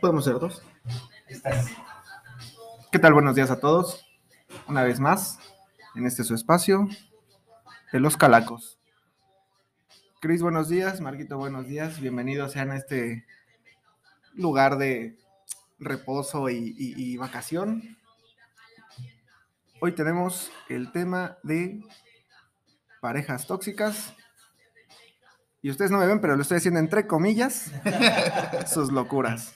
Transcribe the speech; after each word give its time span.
Podemos 0.00 0.24
ser 0.24 0.38
dos. 0.38 0.62
¿Qué 2.90 2.98
tal? 2.98 3.14
Buenos 3.14 3.34
días 3.34 3.50
a 3.50 3.60
todos. 3.60 4.06
Una 4.68 4.82
vez 4.82 5.00
más, 5.00 5.38
en 5.94 6.06
este 6.06 6.24
su 6.24 6.34
espacio, 6.34 6.88
de 7.92 8.00
los 8.00 8.16
Calacos. 8.16 8.78
Cris, 10.20 10.42
buenos 10.42 10.68
días. 10.68 11.00
Marquito, 11.00 11.38
buenos 11.38 11.66
días. 11.66 12.00
Bienvenidos 12.00 12.52
sean 12.52 12.70
a 12.70 12.76
este 12.76 13.24
lugar 14.34 14.76
de 14.76 15.16
reposo 15.78 16.50
y, 16.50 16.74
y 16.76 17.16
vacación. 17.16 17.96
Hoy 19.80 19.92
tenemos 19.92 20.52
el 20.68 20.92
tema 20.92 21.38
de 21.42 21.82
parejas 23.00 23.46
tóxicas. 23.46 24.14
Y 25.62 25.70
ustedes 25.70 25.90
no 25.90 25.98
me 25.98 26.06
ven, 26.06 26.20
pero 26.20 26.36
lo 26.36 26.42
estoy 26.42 26.58
haciendo 26.58 26.80
entre 26.80 27.06
comillas, 27.06 27.70
sus 28.66 28.92
locuras. 28.92 29.54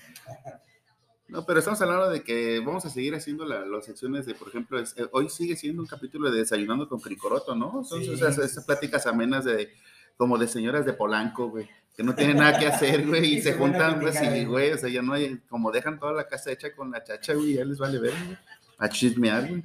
No, 1.29 1.45
pero 1.45 1.59
estamos 1.59 1.81
hablando 1.83 2.09
de 2.09 2.23
que 2.23 2.61
vamos 2.61 2.85
a 2.85 2.91
seguir 2.91 3.15
haciendo 3.17 3.45
las 3.45 3.85
secciones 3.85 4.27
de, 4.27 4.35
por 4.35 4.49
ejemplo, 4.49 4.79
es- 4.79 4.95
eh, 4.97 5.09
hoy 5.11 5.29
sigue 5.29 5.57
siendo 5.57 5.83
un 5.83 5.89
capítulo 5.89 6.31
de 6.31 6.39
Desayunando 6.39 6.89
con 6.89 7.01
Cricoroto, 7.01 7.57
¿no? 7.57 7.83
Son 7.83 8.01
Sí, 8.03 8.13
esas, 8.13 8.39
esas 8.39 8.65
pláticas 8.65 9.07
amenas 9.09 9.45
de, 9.45 9.71
como 10.17 10.39
de 10.39 10.47
señoras 10.47 10.87
de 10.87 10.93
Polanco, 10.93 11.49
güey, 11.51 11.69
que 11.97 12.05
no 12.05 12.15
tienen 12.15 12.37
nada 12.37 12.57
que 12.59 12.67
hacer, 12.69 13.05
güey, 13.07 13.25
y 13.25 13.37
Y 13.39 13.43
se 13.43 13.55
juntan, 13.55 13.99
pues, 14.01 14.13
platicar, 14.13 14.37
y, 14.37 14.45
güey. 14.45 14.67
güey, 14.69 14.73
o 14.73 14.79
sea, 14.79 14.89
ya 14.89 15.03
no 15.03 15.15
hay, 15.15 15.39
como 15.49 15.73
dejan 15.73 15.99
toda 15.99 16.13
la 16.13 16.29
casa 16.29 16.53
hecha 16.53 16.73
con 16.77 16.93
la 16.93 17.03
chacha, 17.03 17.35
güey, 17.35 17.55
ya 17.55 17.65
les 17.65 17.79
vale 17.79 17.99
ver, 17.99 18.13
güey, 18.25 18.39
a 18.79 18.89
chismear, 18.89 19.49
güey. 19.49 19.65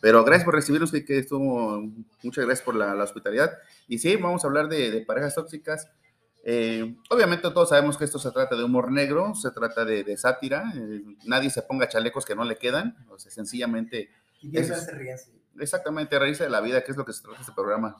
Pero 0.00 0.24
gracias 0.24 0.44
por 0.46 0.54
recibirnos, 0.54 0.90
que, 0.90 1.04
que 1.04 1.18
estuvo, 1.18 1.80
muchas 2.22 2.44
gracias 2.46 2.64
por 2.64 2.74
la, 2.74 2.94
la 2.94 3.04
hospitalidad. 3.04 3.52
Y 3.86 3.98
sí, 3.98 4.16
vamos 4.16 4.42
a 4.44 4.48
hablar 4.48 4.68
de, 4.68 4.90
de 4.90 5.02
parejas 5.02 5.34
tóxicas. 5.34 5.88
Eh, 6.44 6.96
obviamente 7.10 7.42
todos 7.50 7.68
sabemos 7.68 7.96
que 7.96 8.04
esto 8.04 8.18
se 8.18 8.30
trata 8.32 8.56
de 8.56 8.64
humor 8.64 8.90
negro, 8.90 9.34
se 9.34 9.50
trata 9.52 9.84
de, 9.84 10.02
de 10.04 10.16
sátira, 10.16 10.72
eh, 10.74 11.02
nadie 11.24 11.50
se 11.50 11.62
ponga 11.62 11.88
chalecos 11.88 12.24
que 12.26 12.34
no 12.34 12.44
le 12.44 12.56
quedan, 12.56 12.96
o 13.10 13.18
sea, 13.18 13.30
sencillamente, 13.30 14.10
Y 14.40 14.56
Eso 14.58 14.74
es- 14.74 14.88
así. 15.14 15.30
exactamente, 15.60 16.18
reírse 16.18 16.42
de 16.42 16.50
la 16.50 16.60
vida, 16.60 16.82
que 16.82 16.90
es 16.90 16.96
lo 16.96 17.04
que 17.04 17.12
se 17.12 17.22
trata 17.22 17.40
este 17.40 17.52
programa. 17.52 17.96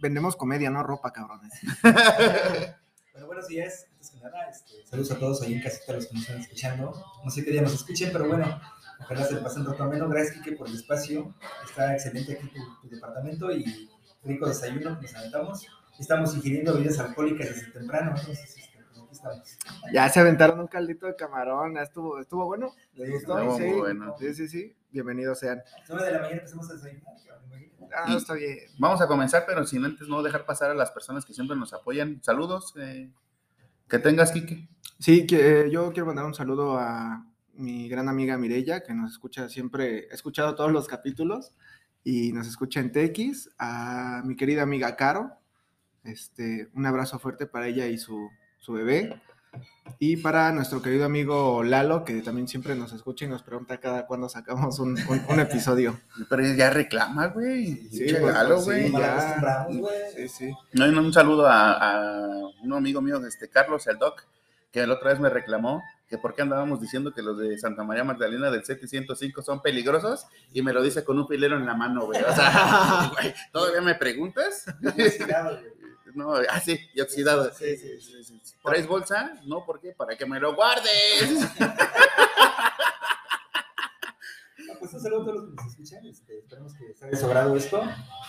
Vendemos 0.00 0.36
comedia, 0.36 0.68
no 0.70 0.82
ropa, 0.82 1.12
cabrones. 1.12 1.52
Bueno, 3.12 3.26
buenos 3.26 3.48
días. 3.48 3.86
Antes 3.94 4.10
que 4.10 4.18
nada, 4.20 4.48
este, 4.48 4.86
saludos 4.86 5.10
a 5.10 5.18
todos 5.18 5.42
ahí 5.42 5.54
en 5.54 5.60
casita, 5.60 5.92
los 5.92 6.06
que 6.06 6.14
nos 6.14 6.22
están 6.22 6.40
escuchando. 6.40 6.94
No 7.24 7.30
sé 7.32 7.44
qué 7.44 7.50
día 7.50 7.62
nos 7.62 7.74
escuchen, 7.74 8.10
pero 8.12 8.28
bueno, 8.28 8.60
ojalá 9.00 9.24
se 9.24 9.36
pasen 9.38 9.64
rato 9.64 9.82
ameno. 9.82 10.08
Gracias, 10.08 10.36
Kike, 10.36 10.52
por 10.56 10.68
el 10.68 10.74
espacio. 10.76 11.34
Está 11.68 11.94
excelente 11.94 12.34
aquí 12.34 12.46
tu, 12.48 12.60
tu 12.80 12.94
departamento 12.94 13.50
y 13.50 13.90
rico 14.22 14.46
desayuno 14.46 14.96
que 15.00 15.06
nos 15.06 15.14
aventamos. 15.16 15.66
Estamos 15.98 16.34
ingiriendo 16.36 16.74
bebidas 16.74 16.98
alcohólicas 17.00 17.48
desde 17.48 17.72
temprano, 17.72 18.14
entonces 18.16 18.56
este, 18.56 18.78
pues 18.78 18.98
aquí 18.98 19.08
estamos. 19.12 19.82
Ya 19.92 20.08
se 20.08 20.20
aventaron 20.20 20.60
un 20.60 20.66
caldito 20.68 21.06
de 21.06 21.16
camarón, 21.16 21.76
estuvo, 21.78 22.18
estuvo 22.20 22.46
bueno. 22.46 22.72
¿Les 22.94 23.08
Sí, 23.08 23.12
gustó? 23.14 23.38
estuvo 23.38 23.56
sí. 23.58 23.64
muy 23.64 23.78
bueno. 23.80 24.14
sí, 24.18 24.34
sí, 24.34 24.48
sí. 24.48 24.76
Bienvenidos 24.90 25.40
sean. 25.40 25.60
9 25.88 26.04
de 26.04 26.12
la 26.12 26.18
mañana 26.20 26.36
empezamos 26.36 26.70
a 26.70 26.74
desayunar. 26.74 27.14
Ah, 27.94 28.14
está 28.16 28.34
bien. 28.34 28.58
Vamos 28.78 29.00
a 29.00 29.06
comenzar, 29.06 29.44
pero 29.46 29.66
sin 29.66 29.84
antes 29.84 30.08
no 30.08 30.22
dejar 30.22 30.46
pasar 30.46 30.70
a 30.70 30.74
las 30.74 30.90
personas 30.90 31.24
que 31.24 31.34
siempre 31.34 31.56
nos 31.56 31.72
apoyan. 31.72 32.22
Saludos, 32.22 32.74
eh, 32.78 33.10
que 33.88 33.98
tengas, 33.98 34.30
Kike. 34.32 34.68
Sí, 34.98 35.26
que, 35.26 35.62
eh, 35.62 35.70
yo 35.70 35.90
quiero 35.92 36.06
mandar 36.06 36.24
un 36.26 36.34
saludo 36.34 36.78
a 36.78 37.24
mi 37.54 37.88
gran 37.88 38.08
amiga 38.08 38.36
Mirella, 38.38 38.82
que 38.82 38.94
nos 38.94 39.12
escucha 39.12 39.48
siempre, 39.48 40.06
he 40.10 40.14
escuchado 40.14 40.54
todos 40.54 40.70
los 40.70 40.86
capítulos 40.86 41.54
y 42.04 42.32
nos 42.32 42.46
escucha 42.46 42.80
en 42.80 42.92
TX, 42.92 43.50
a 43.58 44.22
mi 44.24 44.36
querida 44.36 44.62
amiga 44.62 44.94
Caro, 44.96 45.32
este, 46.08 46.68
un 46.74 46.86
abrazo 46.86 47.18
fuerte 47.18 47.46
para 47.46 47.66
ella 47.68 47.86
y 47.86 47.98
su, 47.98 48.28
su 48.58 48.72
bebé, 48.72 49.20
y 49.98 50.18
para 50.18 50.52
nuestro 50.52 50.82
querido 50.82 51.06
amigo 51.06 51.62
Lalo, 51.64 52.04
que 52.04 52.20
también 52.20 52.46
siempre 52.48 52.74
nos 52.74 52.92
escucha 52.92 53.24
y 53.24 53.28
nos 53.28 53.42
pregunta 53.42 53.78
cada 53.80 54.06
cuándo 54.06 54.28
sacamos 54.28 54.78
un, 54.78 54.90
un- 55.08 55.22
un 55.28 55.40
episodio. 55.40 55.98
Pero 56.28 56.42
ya 56.54 56.70
reclama, 56.70 57.28
güey. 57.28 57.88
Sí, 57.90 58.06
pues, 58.20 58.34
sí, 58.60 58.64
güey. 58.66 58.92
Ya. 58.92 59.66
Sí, 60.14 60.28
sí. 60.28 60.52
No, 60.74 60.84
un 60.86 61.12
saludo 61.12 61.46
a, 61.48 61.72
a 61.72 62.38
un 62.62 62.72
amigo 62.74 63.00
mío, 63.00 63.24
este 63.26 63.48
Carlos, 63.48 63.86
el 63.86 63.98
Doc, 63.98 64.22
que 64.70 64.86
la 64.86 64.94
otra 64.94 65.10
vez 65.10 65.20
me 65.20 65.30
reclamó 65.30 65.82
que 66.08 66.16
por 66.18 66.34
qué 66.34 66.40
andábamos 66.42 66.80
diciendo 66.80 67.12
que 67.12 67.22
los 67.22 67.38
de 67.38 67.58
Santa 67.58 67.84
María 67.84 68.02
Magdalena 68.04 68.50
del 68.50 68.64
705 68.64 69.42
son 69.42 69.60
peligrosos 69.60 70.26
y 70.54 70.62
me 70.62 70.72
lo 70.72 70.82
dice 70.82 71.04
con 71.04 71.18
un 71.18 71.26
filero 71.28 71.56
en 71.56 71.66
la 71.66 71.74
mano, 71.74 72.04
güey. 72.06 72.22
O 72.22 72.34
sea, 72.34 73.10
güey, 73.20 73.34
¿todavía 73.52 73.80
me 73.82 73.94
preguntas? 73.94 74.64
Güey. 74.80 75.10
No, 76.14 76.34
ah, 76.34 76.60
sí, 76.60 76.78
y 76.94 77.00
oxidado. 77.00 77.52
Sí, 77.52 77.76
sí, 77.76 78.00
sí. 78.00 78.40
¿Traes 78.62 78.86
bolsa? 78.86 79.34
No, 79.44 79.64
¿por 79.64 79.80
qué? 79.80 79.92
Para 79.92 80.16
que 80.16 80.26
me 80.26 80.40
lo 80.40 80.54
guardes. 80.54 81.48
Ah, 84.70 84.74
Pues 84.80 84.92
un 84.92 85.00
saludo 85.00 85.22
a 85.22 85.24
todos 85.24 85.36
los 85.36 85.44
que 85.46 85.54
nos 85.54 85.66
escuchan. 85.66 86.06
Este, 86.06 86.38
esperemos 86.38 86.74
que 86.74 86.84
les 86.88 87.02
haya 87.02 87.16
sobrado 87.16 87.56
esto, 87.56 87.82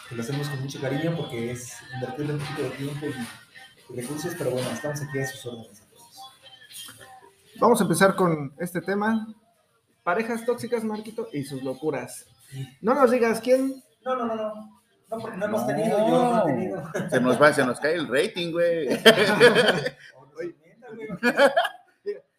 que 0.07 0.15
lo 0.15 0.21
hacemos 0.21 0.47
con 0.47 0.61
mucho 0.61 0.79
cariño 0.81 1.15
porque 1.17 1.51
es 1.51 1.73
invertirle 1.95 2.33
un 2.33 2.39
poquito 2.39 2.63
de 2.63 2.69
tiempo 2.71 3.05
y, 3.05 3.93
y 3.93 4.01
recursos, 4.01 4.33
pero 4.37 4.51
bueno, 4.51 4.69
estamos 4.69 5.01
aquí 5.01 5.19
a 5.19 5.27
sus 5.27 5.45
órdenes 5.45 5.81
a 5.81 5.85
todos. 5.89 6.19
Vamos 7.59 7.79
a 7.81 7.83
empezar 7.83 8.15
con 8.15 8.53
este 8.59 8.81
tema. 8.81 9.27
Parejas 10.03 10.45
tóxicas, 10.45 10.83
Marquito, 10.83 11.27
y 11.33 11.43
sus 11.43 11.61
locuras. 11.61 12.25
No 12.81 12.93
nos 12.93 13.11
digas 13.11 13.41
quién. 13.41 13.83
No, 14.03 14.15
no, 14.15 14.25
no, 14.25 14.35
no. 14.35 14.78
No, 15.09 15.17
porque 15.19 15.37
no 15.37 15.45
hemos 15.45 15.61
No. 15.61 15.67
tenido, 15.67 15.97
yo 15.97 16.07
no 16.07 16.43
he 16.43 16.45
tenido. 16.53 16.83
Se 17.09 17.19
nos 17.21 17.41
va, 17.41 17.53
se 17.53 17.65
nos 17.65 17.79
cae 17.79 17.95
el 17.95 18.07
rating, 18.07 18.51
güey. 18.51 18.89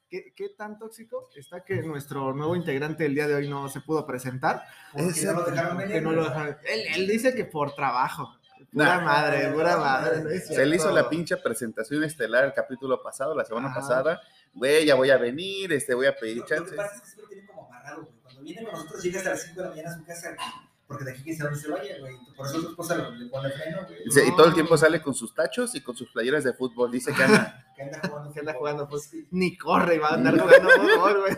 ¿Qué, 0.09 0.33
qué 0.35 0.49
tan 0.59 0.77
tóxico 0.77 1.29
está 1.37 1.63
que 1.65 1.77
nuestro 1.83 2.33
nuevo 2.35 2.57
integrante 2.57 3.07
el 3.07 3.15
día 3.15 3.29
de 3.29 3.35
hoy 3.37 3.49
no 3.49 3.69
se 3.69 3.81
pudo 3.81 4.05
presentar? 4.05 4.65
Porque 4.93 5.13
no 5.25 5.33
lo 5.35 5.45
dejaron. 5.45 5.89
Que 5.89 6.01
no 6.01 6.11
lo 6.13 6.25
dejaron- 6.25 6.57
Él, 6.65 6.81
él 6.97 7.07
dice 7.07 7.33
que 7.33 7.45
por 7.45 7.75
trabajo. 7.77 8.35
Pura 8.73 8.99
Nah. 8.99 9.05
madre, 9.05 9.49
pura 9.53 9.77
madre. 9.77 10.23
no 10.23 10.31
Se 10.31 10.67
le 10.67 10.77
hizo 10.77 10.91
la 10.91 11.09
pinche 11.09 11.37
presentación 11.37 12.03
estelar 12.03 12.45
el 12.45 12.53
capítulo 12.53 13.01
pasado, 13.03 13.35
la 13.37 13.45
semana 13.45 13.69
Ajá. 13.69 13.81
pasada. 13.81 14.21
Güey, 14.53 14.85
ya 14.85 14.97
voy 14.97 15.11
a 15.11 15.17
venir, 15.17 15.73
este, 15.73 15.95
voy 15.95 16.07
a 16.07 16.17
pedir 16.17 16.39
Lo, 16.39 16.43
lo 16.57 16.65
que 16.67 16.73
pasa 16.77 16.95
es 16.97 17.01
que 17.03 17.07
siempre 17.07 17.35
tiene 17.37 17.47
como 17.49 17.67
amarrado, 17.67 18.03
güey. 18.03 18.15
Cuando 18.23 18.43
viene 18.43 18.65
con 18.65 18.73
nosotros, 18.73 19.03
llega 19.05 19.19
hasta 19.19 19.31
las 19.31 19.43
5 19.43 19.55
de 19.57 19.63
la 19.63 19.69
mañana 19.71 19.91
a 19.91 19.95
su 19.95 20.05
casa, 20.05 20.37
porque 20.91 21.05
de 21.05 21.13
aquí 21.13 21.23
quién 21.23 21.37
sabe 21.39 21.51
dónde 21.51 21.65
se 21.65 21.71
vaya, 21.71 21.99
güey. 22.01 22.17
Por 22.37 22.47
eso 22.47 22.61
su 22.61 22.69
esposa 22.71 22.97
le 23.11 23.27
pone 23.27 23.49
freno, 23.51 23.79
güey. 23.87 24.05
Dice, 24.05 24.27
Y 24.27 24.35
todo 24.35 24.47
el 24.49 24.55
tiempo 24.55 24.77
sale 24.77 25.01
con 25.01 25.15
sus 25.15 25.33
tachos 25.33 25.73
y 25.77 25.81
con 25.83 25.97
sus 25.97 26.11
playeras 26.11 26.43
de 26.43 26.53
fútbol. 26.53 26.91
Dice 26.91 27.13
que 27.15 27.23
anda. 27.23 27.65
Que 27.77 27.83
anda 27.85 28.01
jugando. 28.09 28.33
Que 28.33 28.41
anda 28.41 28.53
fútbol. 28.53 28.59
jugando, 28.61 28.89
pues, 28.89 29.05
Sí, 29.05 29.29
Ni 29.31 29.57
corre 29.57 29.95
y 29.95 29.99
va 29.99 30.09
a 30.09 30.15
andar 30.15 30.37
jugando 30.39 30.69
fútbol, 30.71 31.21
güey. 31.21 31.37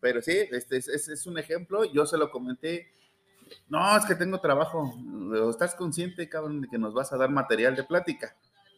Pero 0.00 0.22
sí, 0.22 0.32
este 0.50 0.76
es, 0.76 0.88
es- 0.88 1.08
es 1.08 1.26
un 1.26 1.38
ejemplo. 1.38 1.84
Yo 1.84 2.06
se 2.06 2.16
lo 2.18 2.30
comenté. 2.30 2.90
No, 3.68 3.96
es 3.96 4.04
que 4.04 4.14
tengo 4.14 4.40
trabajo. 4.40 4.94
¿Estás 5.50 5.74
consciente, 5.74 6.28
cabrón, 6.28 6.60
de 6.60 6.68
que 6.68 6.78
nos 6.78 6.94
vas 6.94 7.12
a 7.12 7.16
dar 7.16 7.30
material 7.30 7.74
de 7.76 7.84
plática? 7.84 8.36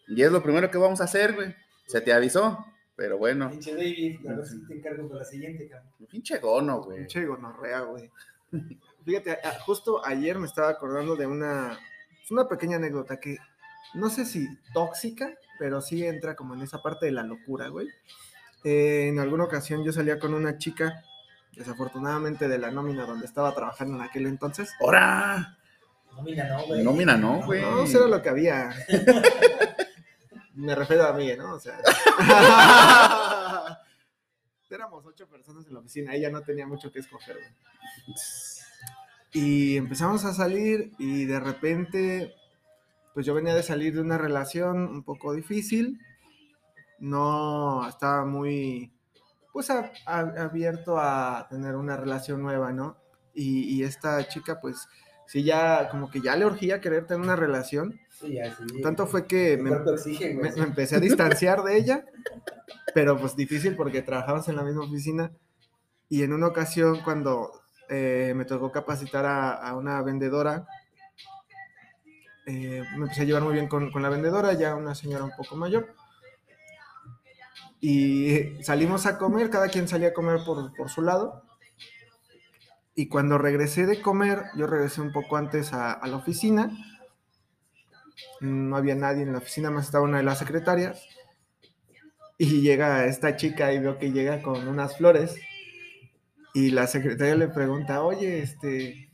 Y 0.08 0.22
es 0.22 0.32
lo 0.32 0.42
primero 0.42 0.70
que 0.70 0.78
vamos 0.78 1.00
a 1.00 1.04
hacer, 1.04 1.34
güey. 1.34 1.54
Se 1.86 2.00
te 2.00 2.12
avisó. 2.12 2.64
Pero 2.94 3.18
bueno, 3.18 3.50
Pinche 3.50 3.74
David, 3.74 4.26
a 4.28 4.34
ver 4.34 4.46
si 4.46 4.66
te 4.66 4.74
encargo 4.74 5.08
con 5.08 5.18
la 5.18 5.24
siguiente, 5.24 5.68
cabrón. 5.68 5.90
pinche 6.10 6.38
gono, 6.38 6.82
güey. 6.82 6.98
Pinche 6.98 7.24
gonorrea, 7.24 7.80
güey. 7.80 8.10
Fíjate, 9.04 9.32
a- 9.32 9.58
justo 9.60 10.04
ayer 10.04 10.38
me 10.38 10.46
estaba 10.46 10.68
acordando 10.68 11.16
de 11.16 11.26
una, 11.26 11.78
es 12.22 12.30
una 12.30 12.46
pequeña 12.48 12.76
anécdota 12.76 13.18
que 13.18 13.38
no 13.94 14.10
sé 14.10 14.26
si 14.26 14.46
tóxica, 14.74 15.34
pero 15.58 15.80
sí 15.80 16.04
entra 16.04 16.36
como 16.36 16.54
en 16.54 16.60
esa 16.62 16.82
parte 16.82 17.06
de 17.06 17.12
la 17.12 17.22
locura, 17.22 17.68
güey. 17.68 17.88
Eh, 18.64 19.08
en 19.08 19.18
alguna 19.18 19.44
ocasión 19.44 19.84
yo 19.84 19.92
salía 19.92 20.18
con 20.18 20.34
una 20.34 20.58
chica, 20.58 21.02
desafortunadamente 21.56 22.46
de 22.46 22.58
la 22.58 22.70
nómina 22.70 23.06
donde 23.06 23.26
estaba 23.26 23.54
trabajando 23.54 23.96
en 23.96 24.02
aquel 24.02 24.26
entonces. 24.26 24.70
¡Hora! 24.80 25.58
Nómina, 26.14 26.44
no, 26.46 26.66
güey. 26.66 26.84
Nómina, 26.84 27.16
no, 27.16 27.42
güey. 27.46 27.62
No, 27.62 27.84
eso 27.84 27.98
era 28.00 28.06
lo 28.08 28.20
que 28.22 28.28
había. 28.28 28.70
Me 30.62 30.74
refiero 30.76 31.04
a 31.06 31.12
mí, 31.12 31.30
¿no? 31.36 31.54
O 31.54 31.60
sea. 31.60 31.78
Éramos 34.70 35.04
ocho 35.04 35.28
personas 35.28 35.66
en 35.66 35.74
la 35.74 35.80
oficina, 35.80 36.14
ella 36.14 36.30
no 36.30 36.40
tenía 36.42 36.66
mucho 36.66 36.90
que 36.90 37.00
escoger, 37.00 37.36
güey. 37.36 37.50
Y 39.32 39.76
empezamos 39.76 40.24
a 40.24 40.32
salir 40.32 40.92
y 40.98 41.26
de 41.26 41.38
repente, 41.40 42.34
pues 43.12 43.26
yo 43.26 43.34
venía 43.34 43.54
de 43.54 43.62
salir 43.62 43.94
de 43.94 44.00
una 44.00 44.16
relación 44.18 44.78
un 44.88 45.02
poco 45.02 45.34
difícil. 45.34 46.00
No 47.00 47.86
estaba 47.86 48.24
muy, 48.24 48.94
pues 49.52 49.68
a- 49.70 49.92
a- 50.06 50.20
abierto 50.44 50.98
a 50.98 51.46
tener 51.50 51.74
una 51.76 51.96
relación 51.98 52.40
nueva, 52.42 52.72
¿no? 52.72 52.96
Y, 53.34 53.64
y 53.74 53.84
esta 53.84 54.26
chica, 54.28 54.58
pues 54.60 54.88
sí, 55.32 55.44
ya 55.44 55.88
como 55.88 56.10
que 56.10 56.20
ya 56.20 56.36
le 56.36 56.44
urgía 56.44 56.82
querer 56.82 57.06
tener 57.06 57.22
una 57.22 57.36
relación. 57.36 57.98
Sí, 58.10 58.34
ya, 58.34 58.54
sí. 58.54 58.82
Tanto 58.82 59.06
fue 59.06 59.26
que 59.26 59.56
me, 59.56 59.70
empecé 60.62 60.96
a 60.96 61.00
distanciar 61.00 61.62
de 61.62 61.78
ella, 61.78 62.04
pero 62.94 63.18
pues 63.18 63.34
difícil 63.34 63.74
porque 63.74 64.02
trabajamos 64.02 64.46
en 64.48 64.56
la 64.56 64.62
misma 64.62 64.84
oficina. 64.84 65.32
Y 66.10 66.22
en 66.22 66.34
una 66.34 66.48
ocasión 66.48 67.00
cuando 67.02 67.50
eh, 67.88 68.34
me 68.36 68.44
tocó 68.44 68.70
capacitar 68.70 69.24
a, 69.24 69.54
a 69.54 69.74
una 69.74 70.02
vendedora, 70.02 70.66
eh, 72.44 72.82
me 72.96 73.04
empecé 73.04 73.22
a 73.22 73.24
llevar 73.24 73.42
muy 73.42 73.54
bien 73.54 73.68
con, 73.68 73.90
con 73.90 74.02
la 74.02 74.10
vendedora, 74.10 74.52
ya 74.52 74.74
una 74.74 74.94
señora 74.94 75.24
un 75.24 75.32
poco 75.34 75.56
mayor. 75.56 75.94
Y 77.80 78.62
salimos 78.62 79.06
a 79.06 79.16
comer, 79.16 79.48
cada 79.48 79.68
quien 79.68 79.88
salía 79.88 80.08
a 80.08 80.12
comer 80.12 80.40
por, 80.44 80.74
por 80.74 80.90
su 80.90 81.00
lado. 81.00 81.42
Y 82.94 83.08
cuando 83.08 83.38
regresé 83.38 83.86
de 83.86 84.02
comer, 84.02 84.44
yo 84.56 84.66
regresé 84.66 85.00
un 85.00 85.12
poco 85.12 85.36
antes 85.36 85.72
a, 85.72 86.00
la 86.06 86.16
oficina. 86.16 86.70
No 88.40 88.76
había 88.76 88.94
nadie 88.94 89.22
en 89.22 89.32
la 89.32 89.38
oficina, 89.38 89.70
más 89.70 89.86
estaba 89.86 90.04
una 90.04 90.18
de 90.18 90.24
las 90.24 90.38
secretarias. 90.38 91.06
Y 92.38 92.60
llega 92.60 93.06
esta 93.06 93.36
chica 93.36 93.72
y 93.72 93.78
veo 93.78 93.98
que 93.98 94.12
llega 94.12 94.42
con 94.42 94.68
unas 94.68 94.96
flores. 94.96 95.36
Y 96.54 96.70
la 96.70 96.86
secretaria 96.86 97.34
le 97.34 97.48
pregunta, 97.48 98.02
oye, 98.02 98.42
este, 98.42 99.10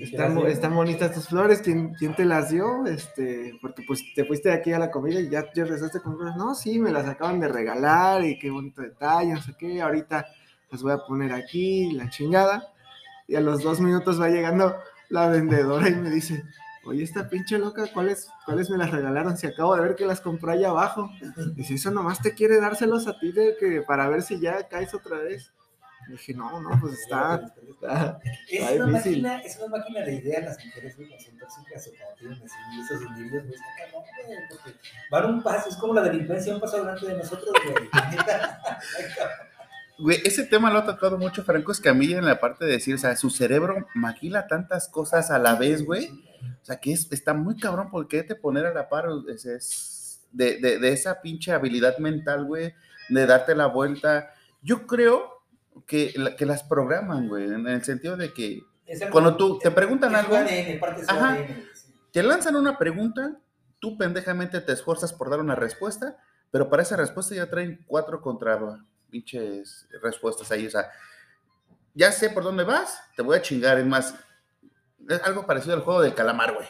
están 0.00 0.74
bonitas 0.74 1.12
tus 1.12 1.28
flores, 1.28 1.60
¿Quién, 1.62 1.94
quién 1.94 2.14
te 2.14 2.24
las 2.24 2.50
dio? 2.50 2.86
Este, 2.86 3.58
porque 3.60 3.82
pues 3.86 4.02
te 4.14 4.24
fuiste 4.24 4.50
de 4.50 4.54
aquí 4.54 4.72
a 4.72 4.78
la 4.78 4.92
comida 4.92 5.18
y 5.18 5.28
ya, 5.28 5.52
ya 5.54 5.64
regresaste 5.64 6.00
con 6.00 6.16
flores. 6.16 6.36
No, 6.36 6.54
sí, 6.54 6.78
me 6.78 6.92
las 6.92 7.08
acaban 7.08 7.40
de 7.40 7.48
regalar 7.48 8.24
y 8.24 8.38
qué 8.38 8.50
bonito 8.50 8.82
detalle, 8.82 9.32
no 9.32 9.42
sé 9.42 9.54
qué. 9.58 9.80
Ahorita 9.80 10.26
las 10.70 10.82
voy 10.82 10.92
a 10.92 10.98
poner 10.98 11.32
aquí, 11.32 11.90
la 11.92 12.10
chingada. 12.10 12.72
Y 13.28 13.34
a 13.36 13.40
los 13.40 13.62
dos 13.62 13.80
minutos 13.80 14.20
va 14.20 14.28
llegando 14.28 14.76
la 15.08 15.28
vendedora 15.28 15.88
y 15.88 15.94
me 15.94 16.10
dice, 16.10 16.44
oye, 16.84 17.02
esta 17.02 17.28
pinche 17.28 17.58
loca, 17.58 17.86
¿cuáles, 17.92 18.28
¿cuáles 18.44 18.70
me 18.70 18.78
las 18.78 18.90
regalaron? 18.90 19.36
Si 19.36 19.46
acabo 19.46 19.74
de 19.74 19.82
ver 19.82 19.96
que 19.96 20.06
las 20.06 20.20
compró 20.20 20.52
allá 20.52 20.70
abajo. 20.70 21.10
Dice, 21.54 21.74
eso 21.74 21.90
nomás 21.90 22.20
te 22.22 22.34
quiere 22.34 22.60
dárselos 22.60 23.06
a 23.08 23.18
ti 23.18 23.32
de 23.32 23.56
que, 23.58 23.82
para 23.82 24.08
ver 24.08 24.22
si 24.22 24.38
ya 24.40 24.68
caes 24.68 24.94
otra 24.94 25.18
vez. 25.18 25.52
Y 26.08 26.12
dije, 26.12 26.34
no, 26.34 26.60
no, 26.60 26.70
pues 26.80 27.00
está, 27.00 27.52
está, 27.68 28.20
Es 28.52 28.60
está 28.60 28.84
una, 28.84 28.98
difícil. 28.98 29.22
máquina, 29.22 29.38
es 29.40 29.58
una 29.58 29.76
máquina 29.78 30.00
de 30.02 30.14
ideas 30.14 30.44
las 30.44 30.64
mujeres, 30.64 30.96
güey, 30.96 31.08
son 31.18 31.36
tóxicas 31.36 31.88
o 31.88 31.90
tienen 32.16 32.42
así 32.44 32.80
esos 32.84 33.02
individuos, 33.02 33.42
güey, 33.42 33.54
está 33.56 33.66
cabrón, 33.76 34.04
güey, 34.24 34.38
porque 34.48 34.74
van 35.10 35.34
un 35.34 35.42
paso, 35.42 35.68
es 35.68 35.76
como 35.76 35.94
la 35.94 36.02
delincuencia, 36.02 36.54
un 36.54 36.60
paso 36.60 36.76
delante 36.76 37.06
de 37.06 37.14
nosotros, 37.16 37.50
güey. 37.64 37.88
Güey, 39.98 40.20
ese 40.24 40.44
tema 40.44 40.70
lo 40.70 40.78
ha 40.80 40.84
tocado 40.86 41.16
mucho 41.18 41.42
Franco 41.42 41.72
Escamilla 41.72 42.18
en 42.18 42.26
la 42.26 42.38
parte 42.38 42.64
de 42.66 42.72
decir, 42.72 42.94
o 42.94 42.98
sea, 42.98 43.16
su 43.16 43.30
cerebro 43.30 43.86
maquila 43.94 44.46
tantas 44.46 44.88
cosas 44.88 45.30
a 45.30 45.38
la 45.38 45.54
vez, 45.54 45.84
güey. 45.84 46.08
O 46.62 46.64
sea, 46.64 46.76
que 46.76 46.92
es, 46.92 47.10
está 47.12 47.32
muy 47.32 47.56
cabrón 47.56 47.88
porque 47.90 48.22
te 48.22 48.34
poner 48.34 48.66
a 48.66 48.74
la 48.74 48.88
par 48.88 49.06
es, 49.28 49.46
es 49.46 50.26
de, 50.32 50.58
de- 50.60 50.78
de 50.78 50.92
esa 50.92 51.20
pinche 51.22 51.52
habilidad 51.52 51.96
mental, 51.98 52.44
güey, 52.44 52.74
de 53.08 53.26
darte 53.26 53.54
la 53.54 53.66
vuelta. 53.66 54.30
Yo 54.62 54.86
creo 54.86 55.42
que, 55.86 56.12
que 56.36 56.44
las 56.46 56.62
programan, 56.62 57.28
güey, 57.28 57.44
en 57.44 57.66
el 57.66 57.82
sentido 57.84 58.16
de 58.16 58.32
que 58.34 58.60
Cuando 59.10 59.36
tú- 59.36 59.58
te 59.58 59.70
preguntan 59.70 60.14
algo- 60.14 60.36
Ajá. 61.08 61.38
Te 62.12 62.22
lanzan 62.22 62.56
una 62.56 62.76
pregunta, 62.78 63.38
tú 63.80 63.96
pendejamente 63.96 64.60
te 64.60 64.72
esfuerzas 64.72 65.12
por 65.12 65.30
dar 65.30 65.40
una 65.40 65.54
respuesta, 65.54 66.16
pero 66.50 66.68
para 66.68 66.82
esa 66.82 66.96
respuesta 66.96 67.34
ya 67.34 67.48
traen 67.50 67.82
cuatro 67.86 68.20
contra 68.20 68.56
pinches 69.10 69.86
respuestas 70.02 70.50
ahí. 70.52 70.66
O 70.66 70.70
sea, 70.70 70.90
ya 71.94 72.12
sé 72.12 72.30
por 72.30 72.42
dónde 72.44 72.64
vas, 72.64 73.00
te 73.16 73.22
voy 73.22 73.36
a 73.36 73.42
chingar. 73.42 73.78
Es 73.78 73.86
más, 73.86 74.14
es 75.08 75.22
algo 75.22 75.46
parecido 75.46 75.74
al 75.74 75.82
juego 75.82 76.02
del 76.02 76.14
calamar, 76.14 76.54
güey. 76.54 76.68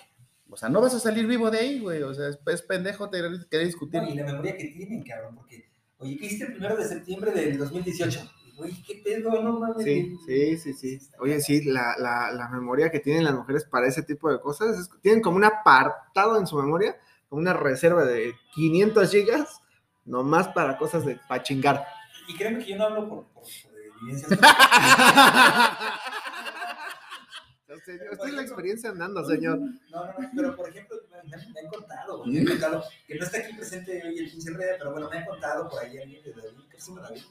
O 0.50 0.56
sea, 0.56 0.68
no 0.68 0.80
vas 0.80 0.94
a 0.94 1.00
salir 1.00 1.26
vivo 1.26 1.50
de 1.50 1.58
ahí, 1.58 1.80
güey. 1.80 2.02
O 2.02 2.14
sea, 2.14 2.28
es, 2.28 2.38
es 2.46 2.62
pendejo 2.62 3.10
te 3.10 3.18
querer 3.50 3.66
discutir. 3.66 4.02
No, 4.02 4.08
y 4.08 4.14
la 4.14 4.24
memoria 4.24 4.56
que 4.56 4.66
tienen, 4.68 5.02
cabrón, 5.02 5.36
porque, 5.36 5.68
oye, 5.98 6.16
¿qué 6.18 6.26
hiciste 6.26 6.44
el 6.46 6.52
primero 6.52 6.76
de 6.76 6.84
septiembre 6.84 7.32
del 7.32 7.58
2018? 7.58 8.30
Güey, 8.56 8.72
¿qué 8.84 9.02
pedo? 9.04 9.42
No 9.42 9.58
mames. 9.58 9.84
Sí, 9.84 10.56
sí, 10.58 10.72
sí. 10.74 10.98
Oye, 11.20 11.40
sí, 11.40 11.64
la, 11.64 11.94
la, 11.98 12.32
la 12.32 12.48
memoria 12.48 12.90
que 12.90 13.00
tienen 13.00 13.24
las 13.24 13.34
mujeres 13.34 13.64
para 13.64 13.86
ese 13.86 14.02
tipo 14.02 14.30
de 14.30 14.40
cosas, 14.40 14.78
es- 14.78 14.90
tienen 15.02 15.20
como 15.20 15.36
un 15.36 15.44
apartado 15.44 16.38
en 16.38 16.46
su 16.46 16.56
memoria, 16.56 16.96
como 17.28 17.40
una 17.42 17.52
reserva 17.52 18.04
de 18.04 18.34
500 18.54 19.10
gigas, 19.10 19.60
nomás 20.04 20.48
para 20.48 20.78
cosas 20.78 21.04
de 21.04 21.18
para 21.28 21.42
chingar. 21.42 21.84
Y 22.28 22.34
créeme 22.36 22.64
que 22.64 22.70
yo 22.72 22.76
no 22.76 22.84
hablo 22.84 23.08
por, 23.08 23.24
por, 23.26 23.42
por 23.42 23.80
evidencias. 23.80 24.30
Usted, 27.68 28.00
usted 28.12 28.28
es 28.28 28.34
la 28.34 28.42
experiencia 28.42 28.90
andando, 28.90 29.24
señor. 29.24 29.58
No, 29.58 29.70
no, 29.90 30.06
no, 30.06 30.30
pero 30.34 30.56
por 30.56 30.68
ejemplo, 30.68 30.96
me, 31.10 31.60
han 31.60 31.68
contado, 31.68 32.24
me 32.24 32.38
han 32.38 32.46
contado, 32.46 32.84
que 33.06 33.14
no 33.16 33.24
está 33.24 33.38
aquí 33.38 33.52
presente 33.54 34.02
hoy 34.06 34.18
el 34.18 34.30
pinche 34.30 34.50
Red, 34.50 34.76
pero 34.78 34.92
bueno, 34.92 35.10
me 35.10 35.18
han 35.18 35.24
contado 35.26 35.68
por 35.68 35.82
ahí 35.82 35.98
alguien 35.98 36.22
de 36.22 36.32
David, 36.32 36.64
que 36.70 36.80
sube 36.80 37.02
David, 37.02 37.22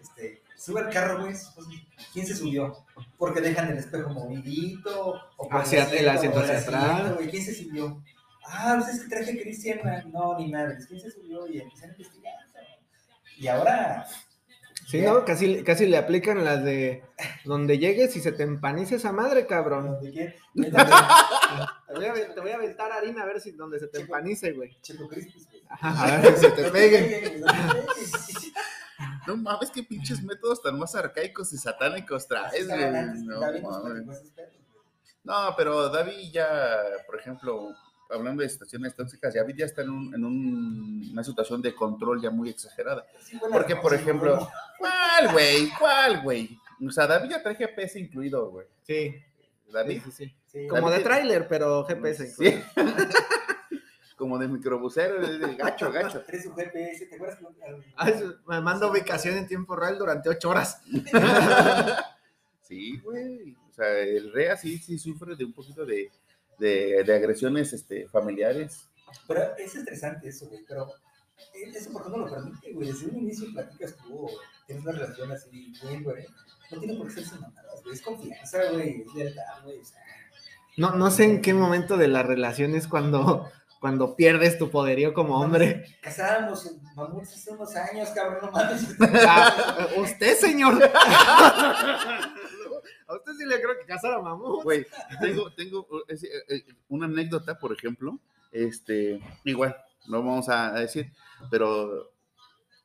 este, 0.00 0.42
sube 0.56 0.80
al 0.80 0.90
carro, 0.90 1.20
güey, 1.20 1.34
pues, 1.54 1.66
¿quién 2.12 2.26
se 2.26 2.34
subió? 2.34 2.84
Porque 3.18 3.42
dejan 3.42 3.70
el 3.70 3.78
espejo 3.78 4.08
movidito, 4.10 5.20
o 5.36 5.48
Hacia 5.54 5.84
el 5.84 6.08
asiento 6.08 6.38
el 6.42 6.44
hacia 6.50 6.58
atrás. 6.58 7.14
güey, 7.16 7.30
¿quién 7.30 7.44
se 7.44 7.54
subió? 7.54 8.02
Ah, 8.46 8.76
pues 8.78 8.94
es 8.96 9.02
que 9.02 9.08
traje 9.10 9.40
Cristian, 9.42 10.10
no, 10.10 10.38
ni 10.38 10.50
madres, 10.50 10.86
¿quién 10.86 11.00
se 11.00 11.10
subió? 11.10 11.46
Y 11.46 11.60
empiezan 11.60 11.90
a 11.90 11.92
investigar. 11.92 12.32
Y 13.40 13.48
ahora, 13.48 14.06
Sí, 14.86 15.02
¿no? 15.02 15.24
Casi, 15.24 15.62
casi 15.62 15.86
le 15.86 15.96
aplican 15.96 16.44
las 16.44 16.64
de 16.64 17.04
donde 17.44 17.78
llegues 17.78 18.16
y 18.16 18.20
se 18.20 18.32
te 18.32 18.42
empanice 18.42 18.96
esa 18.96 19.12
madre, 19.12 19.46
cabrón. 19.46 19.86
¿dónde 19.86 20.10
quién? 20.10 20.34
Te 20.54 21.94
voy 21.94 22.04
a, 22.06 22.34
te 22.34 22.40
voy 22.40 22.50
a 22.50 22.54
aventar 22.56 22.90
harina 22.90 23.22
a 23.22 23.26
ver 23.26 23.40
si 23.40 23.52
donde 23.52 23.78
se 23.78 23.86
te 23.88 24.00
empanice, 24.00 24.52
güey. 24.52 24.76
Checo 24.80 25.08
Crispis, 25.08 25.48
güey. 25.48 25.62
Ajá, 25.68 26.16
A 26.16 26.20
ver 26.20 26.34
si 26.34 26.40
se 26.40 26.50
te 26.52 26.64
peguen. 26.70 27.44
No 29.26 29.36
mames, 29.36 29.70
qué 29.70 29.82
pinches 29.82 30.22
métodos 30.22 30.62
tan 30.62 30.78
más 30.78 30.94
arcaicos 30.94 31.52
y 31.52 31.58
satánicos 31.58 32.26
traes, 32.26 32.66
güey. 32.66 32.90
No. 33.24 33.40
No, 35.22 35.54
pero 35.56 35.88
David 35.88 36.32
ya, 36.32 36.48
por 37.06 37.20
ejemplo, 37.20 37.68
hablando 38.12 38.42
de 38.42 38.48
situaciones 38.48 38.94
tóxicas, 38.94 39.34
David 39.34 39.54
ya 39.56 39.66
está 39.66 39.82
en, 39.82 39.90
un- 39.90 40.14
en 40.14 40.24
un- 40.24 41.08
una 41.12 41.24
situación 41.24 41.60
de 41.62 41.74
control 41.74 42.20
ya 42.20 42.30
muy 42.30 42.48
exagerada. 42.50 43.06
Sí, 43.22 43.36
bueno, 43.38 43.52
Porque, 43.54 43.76
por 43.76 43.92
sí, 43.92 43.98
ejemplo, 43.98 44.36
bueno. 44.36 44.50
¿cuál, 44.78 45.32
güey? 45.32 45.70
¿Cuál, 45.78 46.22
güey? 46.22 46.58
O 46.86 46.90
sea, 46.90 47.06
David 47.06 47.30
ya 47.30 47.42
trae 47.42 47.54
GPS 47.56 47.98
incluido, 47.98 48.50
güey. 48.50 48.66
Sí, 48.82 49.14
David. 49.72 50.02
sí, 50.06 50.10
sí. 50.12 50.34
Sí, 50.46 50.66
Como 50.66 50.90
David 50.90 51.04
de 51.04 51.08
tráiler, 51.08 51.48
pero 51.48 51.84
GPS. 51.84 52.26
Sí. 52.26 52.46
incluido. 52.46 52.64
Como 54.16 54.36
de 54.38 54.48
microbusero, 54.48 55.26
de 55.26 55.54
gacho, 55.54 55.90
gacho. 55.90 56.20
Trae 56.26 56.42
su 56.42 56.52
GPS, 56.54 57.06
¿te 57.06 57.14
acuerdas? 57.14 57.38
Ah, 57.96 58.10
me 58.46 58.60
manda 58.60 58.86
ubicación 58.86 59.38
en 59.38 59.46
tiempo 59.46 59.74
real 59.76 59.96
durante 59.98 60.28
ocho 60.28 60.50
horas. 60.50 60.82
Sí, 62.62 62.98
güey. 63.00 63.56
O 63.68 63.72
sea, 63.72 63.98
el 63.98 64.32
REA 64.32 64.56
sí, 64.56 64.78
sí 64.78 64.96
sufre 64.98 65.34
de 65.34 65.44
un 65.44 65.52
poquito 65.52 65.84
de, 65.84 66.08
de, 66.60 67.02
de 67.04 67.14
agresiones 67.14 67.72
este, 67.72 68.06
familiares. 68.08 68.86
Pero 69.26 69.56
es 69.56 69.74
estresante 69.74 70.28
eso, 70.28 70.46
güey. 70.48 70.60
Pero 70.68 70.88
eso, 71.74 71.90
¿por 71.92 72.04
qué 72.04 72.10
no 72.10 72.18
lo 72.18 72.30
permite, 72.30 72.72
güey? 72.72 72.88
Desde 72.92 73.06
un 73.06 73.18
inicio 73.18 73.52
platicas 73.52 73.96
tú, 73.96 74.28
tienes 74.66 74.84
una 74.84 74.92
relación 74.92 75.32
así, 75.32 75.72
bien, 75.82 76.04
güey. 76.04 76.24
No 76.70 76.78
tiene 76.78 76.96
por 76.96 77.08
qué 77.08 77.14
ser 77.14 77.24
sin 77.24 77.40
mamadas, 77.40 77.82
güey. 77.82 77.94
Es 77.94 78.02
confianza, 78.02 78.58
güey. 78.72 79.00
Es 79.00 79.14
lealtad, 79.14 79.64
güey. 79.64 79.78
O 79.80 79.84
sea, 79.84 79.98
No, 80.76 80.94
no 80.94 81.10
sé 81.10 81.24
en 81.24 81.42
qué 81.42 81.52
momento 81.54 81.96
de 81.96 82.06
la 82.08 82.22
relación 82.22 82.74
es 82.76 82.86
cuando, 82.86 83.50
cuando 83.80 84.14
pierdes 84.14 84.58
tu 84.58 84.70
poderío 84.70 85.12
como 85.14 85.40
hombre. 85.40 85.84
casábamos 86.00 86.66
en 86.66 86.80
mamuts 86.94 87.34
hace 87.34 87.50
unos 87.50 87.74
años, 87.74 88.10
cabrón, 88.10 88.38
no 88.42 88.52
mames. 88.52 88.86
Ah, 89.26 89.88
usted, 89.96 90.36
señor. 90.36 90.78
A 93.10 93.16
usted 93.16 93.32
sí 93.32 93.44
le 93.44 93.60
creo 93.60 93.76
que 93.76 93.86
casar 93.86 94.12
a 94.12 94.22
mamú. 94.22 94.62
Güey, 94.62 94.86
tengo, 95.20 95.50
tengo 95.52 95.86
eh, 96.08 96.16
eh, 96.48 96.64
una 96.88 97.06
anécdota, 97.06 97.58
por 97.58 97.72
ejemplo, 97.72 98.20
este, 98.52 99.20
igual, 99.44 99.76
no 100.06 100.22
vamos 100.22 100.48
a 100.48 100.68
a 100.68 100.80
decir, 100.80 101.12
pero 101.50 102.12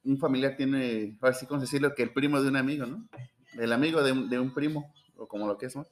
un 0.04 0.18
familiar 0.18 0.56
tiene, 0.58 1.16
ahora 1.22 1.36
sí, 1.36 1.46
¿cómo 1.46 1.62
decirlo? 1.62 1.94
Que 1.94 2.02
el 2.02 2.12
primo 2.12 2.42
de 2.42 2.48
un 2.48 2.56
amigo, 2.56 2.88
¿no? 2.88 3.08
El 3.54 3.72
amigo 3.72 4.02
de 4.02 4.14
un, 4.14 4.28
de 4.28 4.40
un 4.40 4.52
primo, 4.52 4.92
o 5.16 5.28
como 5.28 5.46
lo 5.46 5.60
que 5.60 5.68
es, 5.68 5.76
¿no? 5.76 5.86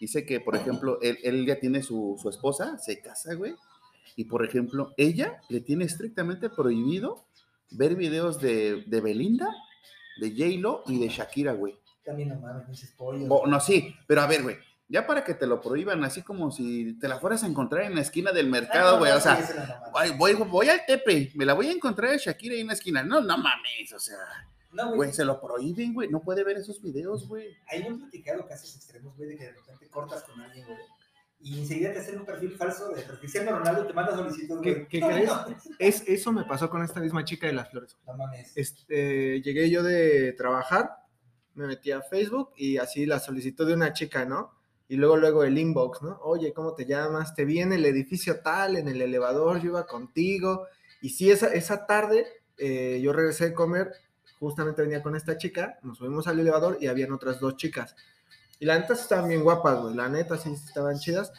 Dice 0.00 0.24
que, 0.24 0.40
por 0.40 0.56
ejemplo, 0.56 0.98
él, 1.02 1.18
él 1.22 1.44
ya 1.44 1.60
tiene 1.60 1.82
su, 1.82 2.18
su 2.20 2.30
esposa, 2.30 2.78
se 2.78 3.02
casa, 3.02 3.34
güey, 3.34 3.54
y 4.16 4.24
por 4.24 4.46
ejemplo, 4.46 4.94
ella 4.96 5.42
le 5.50 5.60
tiene 5.60 5.84
estrictamente 5.84 6.48
prohibido 6.48 7.26
ver 7.70 7.96
videos 7.96 8.40
de, 8.40 8.82
de 8.86 9.00
Belinda, 9.02 9.54
de 10.20 10.30
J-Lo 10.30 10.84
y 10.86 11.00
de 11.00 11.08
Shakira, 11.08 11.52
güey. 11.52 11.76
También 12.04 12.28
no 12.28 12.36
mames, 12.36 12.64
pinches 12.66 12.90
pollos. 12.92 13.28
Bo- 13.28 13.46
no, 13.46 13.58
sí, 13.60 13.94
pero 14.06 14.20
a 14.22 14.26
ver, 14.26 14.42
güey. 14.42 14.56
Ya 14.86 15.06
para 15.06 15.24
que 15.24 15.32
te 15.32 15.46
lo 15.46 15.60
prohíban, 15.62 16.04
así 16.04 16.20
como 16.22 16.50
si 16.52 16.98
te 16.98 17.08
la 17.08 17.18
fueras 17.18 17.42
a 17.42 17.46
encontrar 17.46 17.84
en 17.84 17.94
la 17.94 18.02
esquina 18.02 18.32
del 18.32 18.46
Ah, 18.48 18.50
mercado, 18.50 18.92
no, 18.92 18.98
güey. 18.98 19.12
no, 19.12 19.16
o 19.18 19.20
sea, 19.20 19.36
sí, 19.42 20.12
voy, 20.18 20.34
voy 20.34 20.68
al 20.68 20.84
Tepe, 20.86 21.32
me 21.34 21.46
la 21.46 21.54
voy 21.54 21.68
a 21.68 21.72
encontrar 21.72 22.12
a 22.12 22.16
Shakira 22.18 22.54
ahí 22.54 22.60
en 22.60 22.66
la 22.66 22.74
esquina. 22.74 23.02
No, 23.02 23.20
no 23.22 23.38
mames, 23.38 23.92
o 23.94 23.98
sea, 23.98 24.18
No, 24.72 24.86
güey. 24.88 24.96
güey, 24.96 25.12
se 25.14 25.24
lo 25.24 25.40
prohíben, 25.40 25.94
güey. 25.94 26.10
No 26.10 26.20
puede 26.20 26.44
ver 26.44 26.58
esos 26.58 26.82
videos, 26.82 27.26
güey. 27.26 27.56
Ahí 27.68 27.80
me 27.80 27.88
han 27.88 27.98
platicado 27.98 28.46
casos 28.46 28.76
extremos, 28.76 29.16
güey, 29.16 29.30
de 29.30 29.36
que 29.38 29.44
de 29.44 29.52
repente 29.52 29.88
cortas 29.88 30.22
con 30.24 30.38
alguien, 30.40 30.66
güey. 30.66 30.78
Y 31.40 31.60
enseguida 31.60 31.92
te 31.92 31.98
hacen 32.00 32.18
un 32.18 32.26
perfil 32.26 32.52
falso 32.56 32.90
de 32.90 33.02
Cristiano 33.04 33.58
Ronaldo, 33.58 33.86
te 33.86 33.92
manda 33.94 34.14
solicitud, 34.14 34.60
¿Qué- 34.62 34.72
güey. 34.74 34.88
qué 34.88 35.00
crees? 35.00 35.30
Es, 35.78 36.02
eso 36.06 36.30
me 36.32 36.44
pasó 36.44 36.68
con 36.70 36.82
esta 36.82 37.00
misma 37.00 37.24
chica 37.24 37.46
de 37.46 37.52
las 37.54 37.70
flores. 37.70 37.96
No 38.06 38.16
mames. 38.16 38.52
Este, 38.56 39.40
llegué 39.42 39.68
yo 39.70 39.82
de 39.82 40.32
trabajar, 40.34 40.90
me 41.54 41.66
metí 41.66 41.92
a 41.92 42.02
Facebook 42.02 42.50
y 42.56 42.78
así 42.78 43.06
la 43.06 43.20
solicitud 43.20 43.66
de 43.66 43.74
una 43.74 43.92
chica, 43.92 44.24
¿no? 44.24 44.52
Y 44.88 44.96
luego, 44.96 45.16
luego 45.16 45.44
el 45.44 45.56
inbox, 45.56 46.02
¿no? 46.02 46.18
Oye, 46.22 46.52
¿cómo 46.52 46.74
te 46.74 46.84
llamas? 46.84 47.34
Te 47.34 47.44
vi 47.44 47.60
en 47.60 47.72
el 47.72 47.84
edificio 47.86 48.40
tal, 48.40 48.76
en 48.76 48.88
el 48.88 49.00
elevador, 49.00 49.60
yo 49.60 49.70
iba 49.70 49.86
contigo. 49.86 50.66
Y 51.00 51.10
sí, 51.10 51.30
esa, 51.30 51.48
esa 51.48 51.86
tarde 51.86 52.26
eh, 52.58 53.00
yo 53.02 53.12
regresé 53.12 53.46
a 53.46 53.54
comer, 53.54 53.92
justamente 54.38 54.82
venía 54.82 55.02
con 55.02 55.16
esta 55.16 55.36
chica, 55.36 55.78
nos 55.82 55.98
subimos 55.98 56.26
al 56.28 56.38
elevador 56.38 56.78
y 56.80 56.86
habían 56.86 57.12
otras 57.12 57.40
dos 57.40 57.56
chicas. 57.56 57.96
Y 58.60 58.66
la 58.66 58.78
neta 58.78 58.94
estaban 58.94 59.28
bien 59.28 59.42
guapas, 59.42 59.80
güey, 59.80 59.94
la 59.94 60.08
neta 60.08 60.36
sí 60.36 60.52
estaban 60.52 60.98
chidas. 60.98 61.32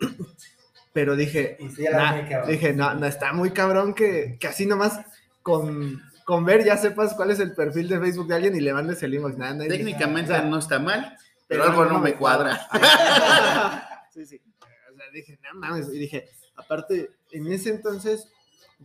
Pero 0.92 1.14
dije, 1.14 1.56
sí, 1.74 1.84
nah, 1.90 2.46
dije, 2.46 2.72
no, 2.72 2.94
no, 2.94 3.06
está 3.06 3.32
muy 3.32 3.52
cabrón 3.52 3.94
que, 3.94 4.36
que 4.40 4.48
así 4.48 4.66
nomás 4.66 5.00
con, 5.42 6.02
con 6.24 6.44
ver 6.44 6.64
ya 6.64 6.76
sepas 6.76 7.14
cuál 7.14 7.30
es 7.30 7.40
el 7.40 7.54
perfil 7.54 7.88
de 7.88 7.98
Facebook 7.98 8.28
de 8.28 8.34
alguien 8.34 8.56
y 8.56 8.60
le 8.60 8.72
mandes 8.72 9.02
el 9.02 9.14
inbox. 9.14 9.36
Técnicamente 9.68 10.40
no 10.42 10.58
está 10.58 10.78
mal, 10.78 11.16
pero 11.46 11.64
algo 11.64 11.84
no 11.84 11.98
me 11.98 12.14
cuadra. 12.14 12.68
sí, 14.14 14.26
sí. 14.26 14.40
O 14.60 14.96
sea, 14.96 15.06
dije, 15.12 15.38
no 15.42 15.60
mames. 15.60 15.88
Y 15.88 15.98
dije, 15.98 16.28
aparte, 16.56 17.10
en 17.32 17.52
ese 17.52 17.70
entonces, 17.70 18.28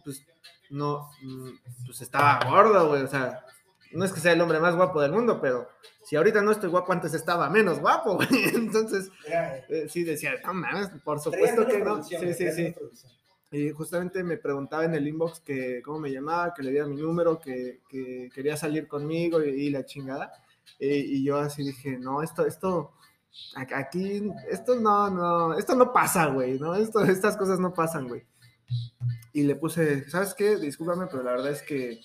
pues, 0.03 0.23
no, 0.69 1.09
mm, 1.21 1.49
pues 1.85 2.01
estaba 2.01 2.39
gordo, 2.49 2.89
güey. 2.89 3.03
O 3.03 3.07
sea, 3.07 3.45
no 3.91 4.05
es 4.05 4.11
que 4.11 4.19
sea 4.19 4.33
el 4.33 4.41
hombre 4.41 4.59
más 4.59 4.75
guapo 4.75 5.01
del 5.01 5.11
mundo, 5.11 5.39
pero 5.41 5.69
si 6.03 6.15
ahorita 6.15 6.41
no 6.41 6.51
estoy 6.51 6.69
guapo, 6.69 6.91
antes 6.91 7.13
estaba 7.13 7.49
menos 7.49 7.79
guapo, 7.79 8.15
güey. 8.15 8.27
Entonces, 8.53 9.09
eh, 9.27 9.87
sí 9.89 10.03
decía, 10.03 10.33
no 10.45 10.53
mames, 10.53 10.89
por 11.03 11.19
supuesto 11.19 11.65
que 11.67 11.79
no. 11.79 12.03
Sí, 12.03 12.33
sí, 12.33 12.51
sí. 12.51 12.75
Y 13.55 13.71
justamente 13.71 14.21
me 14.21 14.35
preguntaba 14.35 14.83
en 14.83 14.95
el 14.95 15.07
inbox 15.07 15.39
que 15.39 15.81
cómo 15.81 15.99
me 15.99 16.11
llamaba, 16.11 16.53
que 16.53 16.61
le 16.61 16.71
diera 16.71 16.87
mi 16.87 16.97
número, 16.97 17.39
que, 17.39 17.79
que 17.87 18.29
quería 18.33 18.57
salir 18.57 18.85
conmigo 18.85 19.41
y, 19.41 19.49
y 19.49 19.69
la 19.69 19.85
chingada. 19.85 20.33
Eh, 20.77 21.01
y 21.07 21.23
yo 21.23 21.37
así 21.37 21.63
dije, 21.63 21.97
no, 21.97 22.21
esto, 22.21 22.45
esto, 22.45 22.91
aquí, 23.55 24.29
esto 24.49 24.75
no, 24.75 25.09
no, 25.09 25.53
esto 25.57 25.73
no 25.73 25.93
pasa, 25.93 26.25
güey, 26.25 26.59
¿no? 26.59 26.75
Esto, 26.75 27.01
estas 27.05 27.37
cosas 27.37 27.57
no 27.57 27.73
pasan, 27.73 28.09
güey. 28.09 28.25
Y 29.31 29.43
le 29.43 29.55
puse, 29.55 30.09
¿sabes 30.09 30.33
qué? 30.33 30.57
Discúlpame, 30.57 31.07
pero 31.07 31.23
la 31.23 31.31
verdad 31.31 31.51
es 31.51 31.61
que 31.61 32.01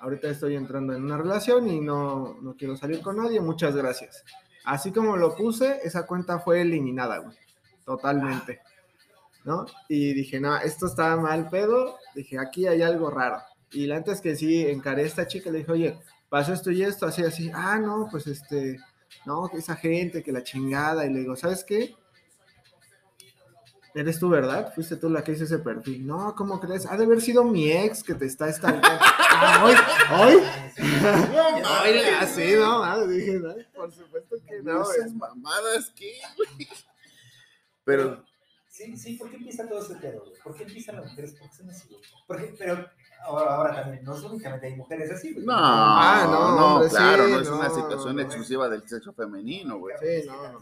ahorita 0.00 0.28
estoy 0.28 0.56
entrando 0.56 0.94
en 0.94 1.04
una 1.04 1.16
relación 1.16 1.68
y 1.68 1.80
no, 1.80 2.40
no 2.40 2.56
quiero 2.56 2.76
salir 2.76 3.02
con 3.02 3.18
nadie, 3.18 3.40
muchas 3.40 3.76
gracias. 3.76 4.24
Así 4.64 4.90
como 4.90 5.16
lo 5.16 5.36
puse, 5.36 5.78
esa 5.84 6.06
cuenta 6.06 6.40
fue 6.40 6.60
eliminada, 6.62 7.18
güey, 7.18 7.36
totalmente. 7.84 8.62
¿No? 9.48 9.64
Y 9.88 10.12
dije, 10.12 10.38
no, 10.38 10.54
esto 10.58 10.86
está 10.86 11.16
mal 11.16 11.48
pedo. 11.48 11.96
Dije, 12.14 12.38
aquí 12.38 12.66
hay 12.66 12.82
algo 12.82 13.10
raro. 13.10 13.40
Y 13.72 13.90
antes 13.90 14.20
que 14.20 14.36
sí 14.36 14.66
encaré 14.66 15.04
a 15.04 15.06
esta 15.06 15.26
chica, 15.26 15.50
le 15.50 15.60
dije, 15.60 15.72
oye, 15.72 15.98
pasó 16.28 16.52
esto 16.52 16.70
y 16.70 16.82
esto, 16.82 17.06
así, 17.06 17.24
así. 17.24 17.50
Ah, 17.54 17.78
no, 17.78 18.08
pues 18.10 18.26
este, 18.26 18.78
no, 19.24 19.50
esa 19.54 19.74
gente, 19.74 20.22
que 20.22 20.32
la 20.32 20.42
chingada. 20.42 21.06
Y 21.06 21.12
le 21.14 21.20
digo, 21.20 21.34
¿sabes 21.34 21.64
qué? 21.64 21.96
Eres 23.94 24.18
tú, 24.18 24.28
¿verdad? 24.28 24.70
Fuiste 24.74 24.96
tú 24.96 25.08
la 25.08 25.24
que 25.24 25.32
hizo 25.32 25.44
ese 25.44 25.58
perfil. 25.60 26.06
No, 26.06 26.34
¿cómo 26.34 26.60
crees? 26.60 26.84
Ha 26.84 26.98
de 26.98 27.04
haber 27.04 27.22
sido 27.22 27.42
mi 27.42 27.72
ex 27.72 28.04
que 28.04 28.14
te 28.14 28.26
está 28.26 28.52
stalkeando. 28.52 28.86
ah, 29.00 29.64
hoy, 29.64 29.74
hoy. 30.20 30.42
Hoy, 30.76 31.98
así, 32.20 32.52
no, 32.54 32.84
ah, 32.84 33.02
dije, 33.06 33.40
no, 33.40 33.54
por 33.74 33.90
supuesto 33.90 34.36
que 34.46 34.62
no. 34.62 34.82
Esas 34.92 35.14
mamadas, 35.14 35.90
¿qué, 35.96 36.12
güey? 36.36 36.68
Pero, 37.84 38.27
Sí, 38.78 38.96
sí, 38.96 39.14
¿por 39.14 39.28
qué 39.30 39.36
empieza 39.36 39.68
todo 39.68 39.80
ese 39.82 39.96
pedo, 39.96 40.20
güey? 40.20 40.32
¿Por 40.42 40.54
qué 40.54 40.62
empiezan 40.62 40.96
las 40.96 41.06
mujeres? 41.06 41.32
¿Por 41.32 41.50
qué 41.50 41.56
son 41.56 41.68
así, 41.70 41.88
güey? 41.88 42.54
Pero 42.56 42.88
ahora, 43.24 43.56
ahora 43.56 43.74
también, 43.82 44.04
no 44.04 44.14
es 44.16 44.22
únicamente 44.22 44.66
hay 44.68 44.76
mujeres 44.76 45.10
así, 45.10 45.32
güey. 45.32 45.44
no, 45.44 45.52
Ah, 45.56 46.22
no, 46.30 46.56
no, 46.56 46.74
hombre, 46.76 46.88
claro, 46.90 47.24
sí, 47.26 47.32
no 47.32 47.40
es 47.40 47.48
no, 47.50 47.58
una 47.58 47.70
situación 47.70 48.16
no. 48.16 48.22
exclusiva 48.22 48.68
del 48.68 48.88
sexo 48.88 49.12
femenino, 49.12 49.78
güey. 49.78 49.96
Sí, 50.00 50.26
no, 50.28 50.60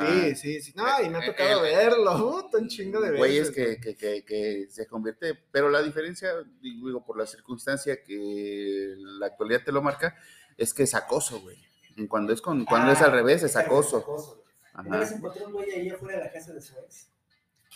Sí, 0.00 0.34
sí, 0.36 0.60
sí. 0.60 0.72
No, 0.76 0.84
y 1.02 1.08
me 1.08 1.18
ha 1.18 1.24
Eh, 1.24 1.26
tocado 1.30 1.64
eh, 1.64 1.76
verlo. 1.76 2.42
puta, 2.42 2.58
un 2.58 2.68
chingo 2.68 3.00
de 3.00 3.10
veces. 3.12 3.18
güeyes 3.18 3.50
que, 3.52 3.80
que, 3.80 3.96
que, 3.96 4.22
que 4.24 4.66
se 4.68 4.86
convierte, 4.86 5.34
pero 5.50 5.70
la 5.70 5.80
diferencia, 5.80 6.30
digo, 6.60 7.02
por 7.04 7.16
la 7.16 7.26
circunstancia 7.26 8.02
que 8.02 8.94
la 9.18 9.26
actualidad 9.26 9.62
te 9.64 9.72
lo 9.72 9.80
marca, 9.80 10.14
es 10.58 10.74
que 10.74 10.82
es 10.82 10.94
acoso, 10.94 11.40
güey. 11.40 11.56
Cuando 12.08 12.32
es 12.34 12.42
con, 12.42 12.64
cuando 12.66 12.90
Ah, 12.90 12.94
es 12.94 13.00
al 13.00 13.12
revés, 13.12 13.42
es 13.44 13.56
acoso. 13.56 14.41
Una 14.74 14.98
vez 14.98 15.12
encontré 15.12 15.44
un 15.44 15.52
güey 15.52 15.70
ahí 15.70 15.90
afuera 15.90 16.18
de 16.18 16.24
la 16.24 16.32
casa 16.32 16.52
de 16.52 16.60
su 16.62 16.74
ex. 16.78 17.08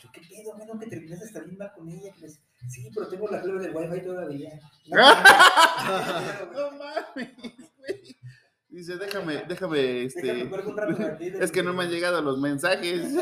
Yo, 0.03 0.11
¿Qué 0.13 0.21
pedo? 0.21 0.57
¿No 0.75 0.79
que 0.79 0.87
terminaste 0.87 1.25
hasta 1.27 1.41
bien 1.41 1.57
mal 1.59 1.73
con 1.75 1.89
ella? 1.89 2.13
Que 2.13 2.21
les- 2.23 2.41
Sí, 2.69 2.91
pero 2.95 3.09
tengo 3.09 3.29
la 3.29 3.41
clave 3.43 3.61
del 3.61 3.77
wifi 3.77 4.01
todavía. 4.05 4.61
No, 4.87 4.97
No 6.53 6.71
mames, 6.79 7.31
güey. 7.79 8.17
Dice, 8.69 8.97
déjame, 8.97 9.45
déjame, 9.49 10.05
este. 10.05 10.23
Déjame. 10.23 11.45
Es 11.45 11.51
que 11.53 11.63
no 11.63 11.73
me 11.73 11.85
han 11.85 11.91
llegado 11.91 12.21
los 12.21 12.39
mensajes. 12.39 13.13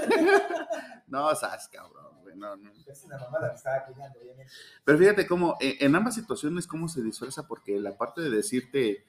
No, 1.06 1.32
sas, 1.36 1.68
cabrón, 1.68 2.20
güey. 2.22 2.36
No, 2.36 2.56
no. 2.56 2.72
Es 2.86 3.04
una 3.04 3.18
mamada, 3.18 3.50
me 3.50 3.54
estaba 3.54 3.84
cuidando, 3.84 4.18
obviamente. 4.20 4.52
Pero 4.84 4.98
fíjate 4.98 5.26
cómo, 5.26 5.56
eh, 5.60 5.76
en 5.80 5.94
ambas 5.94 6.14
situaciones, 6.14 6.66
cómo 6.66 6.88
se 6.88 7.02
disfraza, 7.02 7.46
porque 7.46 7.78
la 7.78 7.96
parte 7.96 8.20
de 8.22 8.30
decirte, 8.30 9.04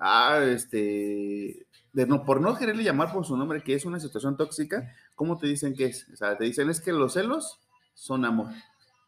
ah, 0.00 0.40
este, 0.44 1.66
de 1.92 2.06
no, 2.06 2.24
por 2.24 2.40
no 2.40 2.56
quererle 2.56 2.82
llamar 2.82 3.12
por 3.12 3.24
su 3.24 3.36
nombre, 3.36 3.62
que 3.62 3.74
es 3.74 3.84
una 3.84 4.00
situación 4.00 4.36
tóxica, 4.36 4.92
¿cómo 5.14 5.38
te 5.38 5.46
dicen 5.46 5.74
que 5.74 5.86
es? 5.86 6.08
O 6.12 6.16
sea, 6.16 6.36
te 6.36 6.44
dicen 6.44 6.68
es 6.70 6.80
que 6.80 6.92
los 6.92 7.12
celos 7.12 7.60
son 7.94 8.24
amor. 8.24 8.48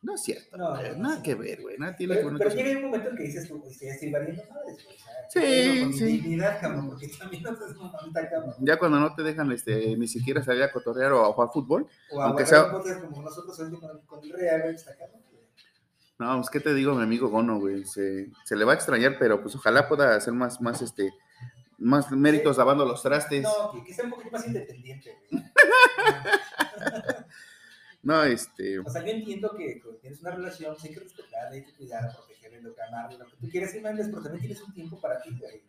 No 0.02 0.14
es 0.16 0.22
cierto, 0.24 0.56
No, 0.56 0.74
no, 0.74 0.96
nada 0.96 1.16
no. 1.18 1.22
que 1.22 1.36
ver, 1.36 1.62
güey, 1.62 1.78
nada 1.78 1.94
tiene 1.94 2.16
Pero, 2.16 2.36
pero 2.36 2.50
llega 2.50 2.76
un 2.76 2.86
momento 2.86 3.10
en 3.10 3.16
que 3.16 3.22
dices 3.22 3.46
tú, 3.48 3.60
pues 3.60 3.78
ya 3.78 3.90
estoy 3.92 4.10
valiendo 4.10 4.42
madres, 4.52 4.84
güey. 4.84 4.96
Sí, 5.30 5.40
¿qué 5.40 5.70
pedo 5.72 5.84
con 5.84 5.92
sí. 5.94 6.04
Dignidad, 6.04 6.60
cabrón, 6.60 6.88
porque 6.88 7.08
también 7.08 7.42
no 7.44 7.56
seas 7.56 7.76
mamita, 7.76 8.28
cabrón. 8.28 8.54
Ya 8.62 8.78
cuando 8.80 8.98
no 8.98 9.14
te 9.14 9.22
dejan 9.22 9.52
este, 9.52 9.96
ni 9.96 10.08
siquiera 10.08 10.42
salir 10.42 10.64
a 10.64 10.72
cotorrear 10.72 11.12
o 11.12 11.24
a 11.24 11.32
jugar 11.32 11.50
fútbol, 11.52 11.86
O 12.10 12.20
Aunque 12.20 12.42
aguantar 12.42 12.82
sea- 12.84 13.00
como 13.00 13.22
nosotros 13.22 13.56
con, 13.56 14.00
con 14.06 14.24
el 14.24 14.32
Real, 14.32 14.74
está 14.74 14.96
cabrón. 14.96 15.22
No, 16.22 16.36
pues 16.36 16.50
qué 16.50 16.60
te 16.60 16.74
digo, 16.74 16.94
mi 16.94 17.02
amigo 17.02 17.28
Gono, 17.28 17.58
güey, 17.58 17.84
se, 17.84 18.30
se 18.44 18.56
le 18.56 18.64
va 18.64 18.72
a 18.72 18.76
extrañar, 18.76 19.16
pero 19.18 19.42
pues 19.42 19.54
ojalá 19.54 19.88
pueda 19.88 20.16
hacer 20.16 20.32
más, 20.32 20.60
más, 20.60 20.80
este, 20.82 21.12
más 21.78 22.10
méritos 22.10 22.58
lavando 22.58 22.84
los 22.84 23.02
trastes. 23.02 23.42
No, 23.42 23.72
que, 23.72 23.84
que 23.84 23.94
sea 23.94 24.04
un 24.04 24.10
poquito 24.10 24.30
más 24.30 24.46
independiente, 24.46 25.18
güey. 25.30 25.42
No, 28.02 28.24
este, 28.24 28.80
O 28.80 28.90
sea, 28.90 29.04
yo 29.04 29.12
entiendo 29.12 29.54
que 29.56 29.80
cuando 29.80 30.00
tienes 30.00 30.20
una 30.20 30.32
relación, 30.32 30.76
sí 30.76 30.88
hay 30.88 30.94
que 30.94 31.00
respetarla, 31.00 31.50
hay 31.50 31.64
que 31.64 31.72
cuidarla, 31.74 32.12
protegerla, 32.12 32.60
lo 32.60 32.74
que 32.74 32.82
amarla, 32.82 33.18
lo 33.18 33.26
que 33.26 33.36
tú 33.36 33.48
quieras 33.48 33.74
y 33.76 33.80
mandes, 33.80 34.08
pero 34.08 34.22
también 34.22 34.40
tienes 34.40 34.60
un 34.60 34.74
tiempo 34.74 35.00
para 35.00 35.22
ti, 35.22 35.30
güey. 35.38 35.62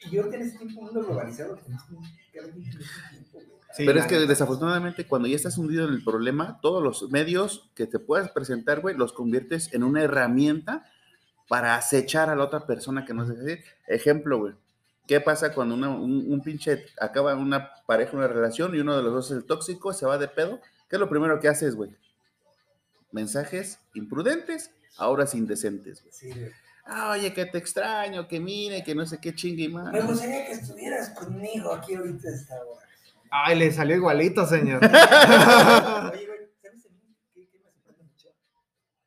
Y 0.00 0.10
yo 0.10 0.20
ahorita 0.22 0.36
en 0.36 0.42
este 0.42 0.58
tiempo 0.58 0.82
mundo 0.82 1.02
globalizado, 1.04 1.56
tenemos 1.56 1.88
un, 1.90 2.02
cada 2.32 2.48
quien 2.52 2.62
tiene 2.64 2.84
su 2.84 3.10
tiempo, 3.10 3.30
güey. 3.32 3.46
Sí, 3.74 3.84
Pero 3.84 3.94
la 3.98 4.00
es 4.00 4.06
que 4.06 4.18
desafortunadamente 4.26 5.06
cuando 5.06 5.28
ya 5.28 5.36
estás 5.36 5.58
hundido 5.58 5.86
en 5.86 5.94
el 5.94 6.02
problema, 6.04 6.58
todos 6.62 6.82
los 6.82 7.10
medios 7.10 7.70
que 7.74 7.86
te 7.86 7.98
puedas 7.98 8.30
presentar, 8.30 8.80
güey, 8.80 8.96
los 8.96 9.12
conviertes 9.12 9.72
en 9.74 9.82
una 9.84 10.02
herramienta 10.02 10.90
para 11.48 11.76
acechar 11.76 12.30
a 12.30 12.36
la 12.36 12.44
otra 12.44 12.66
persona 12.66 13.04
que 13.04 13.14
no 13.14 13.26
se 13.26 13.34
decir. 13.34 13.64
Ejemplo, 13.86 14.38
güey. 14.38 14.54
¿Qué 15.06 15.20
pasa 15.20 15.52
cuando 15.54 15.74
una- 15.74 15.90
un, 15.90 16.24
un 16.32 16.42
pinche 16.42 16.86
acaba 17.00 17.34
una 17.36 17.70
pareja, 17.86 18.16
una 18.16 18.26
relación 18.28 18.74
y 18.74 18.80
uno 18.80 18.96
de 18.96 19.02
los 19.02 19.12
dos 19.12 19.30
es 19.30 19.36
el 19.36 19.44
tóxico, 19.44 19.92
se 19.92 20.06
va 20.06 20.18
de 20.18 20.28
pedo? 20.28 20.60
¿Qué 20.88 20.96
es 20.96 21.00
lo 21.00 21.08
primero 21.08 21.38
que 21.38 21.48
haces, 21.48 21.74
güey? 21.76 21.90
Mensajes 23.12 23.78
imprudentes, 23.94 24.70
ahora 24.96 25.26
indecentes, 25.32 26.02
güey. 26.02 26.12
Sí, 26.12 26.30
güey. 26.30 26.50
Ah, 26.86 27.10
oye, 27.10 27.32
que 27.34 27.46
te 27.46 27.58
extraño, 27.58 28.28
que 28.28 28.38
mire, 28.38 28.84
que 28.84 28.94
no 28.94 29.04
sé 29.06 29.18
qué 29.20 29.34
chingue 29.34 29.64
y 29.64 29.68
más. 29.68 29.92
Me 29.92 30.00
gustaría 30.02 30.46
que 30.46 30.52
estuvieras 30.52 31.10
conmigo 31.10 31.72
aquí 31.72 31.94
ahorita 31.94 32.28
a 32.28 32.32
esta 32.32 32.54
hora. 32.64 32.86
Ay, 33.30 33.58
le 33.58 33.72
salió 33.72 33.96
igualito, 33.96 34.46
señor. 34.46 34.80
Oye, 34.84 36.26
güey, 36.26 36.38
¿sabes 36.62 36.86
a 36.86 36.90
mí 36.90 37.16
qué, 37.34 37.48
qué 37.50 37.58
me 37.58 37.70
sorprende 37.72 38.02
mucho? 38.04 38.28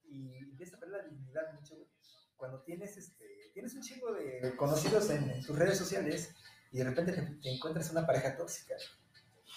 Y 0.10 0.38
empieza 0.44 0.76
a 0.76 0.80
ver 0.82 0.90
la 0.90 1.04
dignidad 1.04 1.54
mucho, 1.54 1.76
güey. 1.76 1.88
Cuando 2.36 2.62
tienes, 2.64 2.98
este, 2.98 3.26
tienes 3.54 3.74
un 3.76 3.82
chingo 3.82 4.12
de 4.12 4.54
conocidos 4.58 5.10
en, 5.10 5.30
en 5.30 5.46
tus 5.46 5.58
redes 5.58 5.78
sociales 5.78 6.36
y 6.72 6.80
de 6.80 6.84
repente 6.84 7.14
te, 7.14 7.22
te 7.22 7.50
encuentras 7.56 7.90
una 7.92 8.06
pareja 8.06 8.36
tóxica 8.36 8.76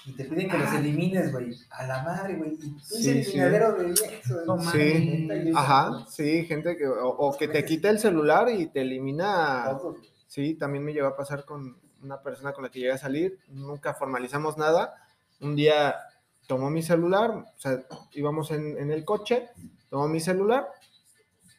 y 0.04 0.12
te 0.12 0.24
piden 0.24 0.48
que 0.50 0.58
los 0.58 0.72
elimines, 0.74 1.32
güey. 1.32 1.54
A 1.70 1.86
la 1.86 2.02
madre, 2.02 2.34
güey. 2.36 2.54
Y 2.54 2.58
tú 2.58 2.78
Sí, 2.80 3.10
eres 3.10 3.30
sí. 3.30 3.38
de 3.38 3.48
viejo. 3.48 3.76
No 4.46 4.58
Sí, 4.60 5.28
eso, 5.30 5.58
Ajá, 5.58 6.06
sí, 6.08 6.44
gente 6.46 6.76
que, 6.76 6.86
o, 6.86 7.08
o 7.08 7.36
que 7.36 7.48
te 7.48 7.64
quita 7.64 7.88
el 7.90 7.98
celular 7.98 8.48
y 8.50 8.66
te 8.66 8.80
elimina. 8.82 9.64
todo. 9.78 9.96
Sí, 10.26 10.54
también 10.54 10.84
me 10.84 10.92
llegó 10.92 11.08
a 11.08 11.16
pasar 11.16 11.44
con 11.44 11.76
una 12.02 12.20
persona 12.20 12.52
con 12.52 12.64
la 12.64 12.70
que 12.70 12.80
llegué 12.80 12.92
a 12.92 12.98
salir, 12.98 13.38
nunca 13.48 13.94
formalizamos 13.94 14.56
nada. 14.58 14.94
Un 15.40 15.54
día 15.54 15.94
tomó 16.46 16.68
mi 16.70 16.82
celular, 16.82 17.30
o 17.30 17.58
sea, 17.60 17.84
íbamos 18.12 18.50
en, 18.50 18.76
en 18.78 18.90
el 18.90 19.04
coche, 19.04 19.50
tomó 19.88 20.08
mi 20.08 20.20
celular, 20.20 20.66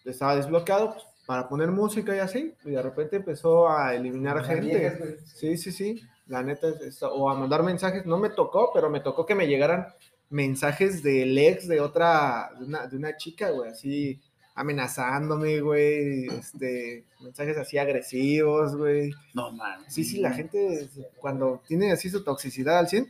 estaba 0.06 0.36
desbloqueado 0.36 0.94
pues, 0.94 1.06
para 1.26 1.48
poner 1.48 1.72
música 1.72 2.16
y 2.16 2.20
así, 2.20 2.54
y 2.66 2.72
de 2.72 2.82
repente 2.82 3.18
empezó 3.18 3.70
a 3.70 3.96
eliminar 3.96 4.38
Las 4.38 4.48
gente. 4.48 4.66
viejas. 4.78 5.00
Sí, 5.36 5.58
sí, 5.58 5.72
sí. 5.72 6.02
La 6.28 6.42
neta, 6.44 6.70
es- 6.70 6.82
es- 6.82 7.04
o 7.04 7.30
a 7.30 7.36
mandar 7.36 7.64
mensajes, 7.64 8.06
no 8.06 8.18
me 8.18 8.30
tocó, 8.30 8.72
pero 8.74 8.90
me 8.90 9.00
tocó 9.02 9.26
que 9.26 9.36
me 9.36 9.48
llegaran 9.48 9.88
mensajes 10.30 11.04
del 11.04 11.38
ex 11.38 11.68
de 11.68 11.80
otra, 11.82 12.52
de 12.58 12.66
una, 12.66 12.88
de 12.88 12.98
una 12.98 13.18
chica, 13.18 13.50
güey, 13.52 13.72
así 13.72 14.22
amenazándome, 14.56 15.60
güey, 15.62 16.28
este, 16.28 17.06
mensajes 17.22 17.58
así 17.58 17.78
agresivos, 17.78 18.76
güey. 18.76 19.12
No, 19.34 19.52
man. 19.52 19.84
Sí, 19.90 20.04
sí, 20.04 20.20
la 20.20 20.32
gente 20.32 20.88
cuando 21.18 21.62
tiene 21.68 21.92
así 21.92 22.10
su 22.10 22.24
toxicidad 22.24 22.78
al 22.80 22.88
100, 22.88 23.08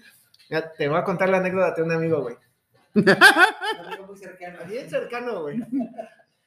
ya 0.49 0.71
te 0.73 0.87
voy 0.87 0.97
a 0.97 1.03
contar 1.03 1.29
la 1.29 1.37
anécdota 1.37 1.75
de 1.75 1.83
un 1.83 1.91
amigo, 1.91 2.21
güey. 2.21 2.35
Un 2.95 3.09
amigo 3.09 4.07
muy 4.07 4.17
cercano. 4.17 4.59
Bien 4.69 4.89
cercano, 4.89 5.41
güey. 5.41 5.59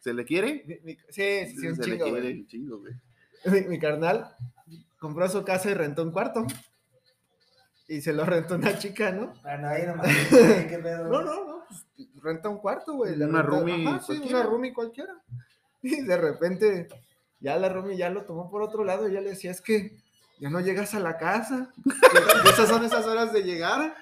¿Se 0.01 0.13
le 0.15 0.25
quiere? 0.25 0.63
Mi- 0.67 0.79
mi- 0.85 0.99
sí, 1.09 1.47
sí, 1.47 1.57
sí, 1.59 1.67
un 1.69 1.77
Se 1.77 1.83
le 1.83 1.93
chingo, 1.93 2.05
quiere 2.05 2.21
güey. 2.21 2.41
un 2.41 2.47
chingo, 2.47 2.79
güey. 2.79 2.93
Mi, 3.47 3.69
mi 3.69 3.79
carnal 3.79 4.35
compró 4.99 5.29
su 5.29 5.45
casa 5.45 5.71
y 5.71 5.75
rentó 5.75 6.03
un 6.03 6.13
cuarto. 6.13 6.47
Y 7.89 8.01
se 8.01 8.13
lo 8.13 8.25
rentó 8.25 8.57
una 8.57 8.77
chica, 8.79 9.13
¿no? 9.13 9.33
Ah, 9.45 9.57
no, 9.59 9.69
ahí 9.69 9.87
nomás. 9.87 10.07
¿Qué 10.31 10.79
pedo? 10.83 11.05
No, 11.09 11.23
no, 11.23 11.45
no. 11.47 11.65
pues, 11.69 12.09
renta 12.23 12.49
un 12.49 12.59
cuarto, 12.59 12.95
güey. 12.95 13.15
Una 13.15 13.27
renta- 13.27 13.43
roomie 13.43 13.87
Ajá, 13.89 14.01
sí, 14.05 14.21
una 14.29 14.43
roomie 14.43 14.73
cualquiera. 14.75 15.13
Y 15.83 16.03
de 16.03 16.17
repente, 16.17 16.89
ya 17.39 17.57
la 17.59 17.69
roomie 17.69 17.97
ya 17.97 18.11
lo 18.11 18.25
tomó 18.25 18.51
por 18.51 18.61
otro 18.63 18.83
lado 18.83 19.09
y 19.09 19.13
ya 19.13 19.21
le 19.21 19.31
decía, 19.31 19.53
es 19.53 19.61
que 19.61 19.97
ya 20.41 20.51
no 20.51 20.59
llegas 20.61 20.95
a 20.95 21.01
la 21.01 21.17
casa. 21.17 21.71
Esas 22.53 22.69
son 22.69 22.85
esas 22.85 23.07
horas 23.07 23.33
de 23.33 23.43
llegar. 23.45 23.95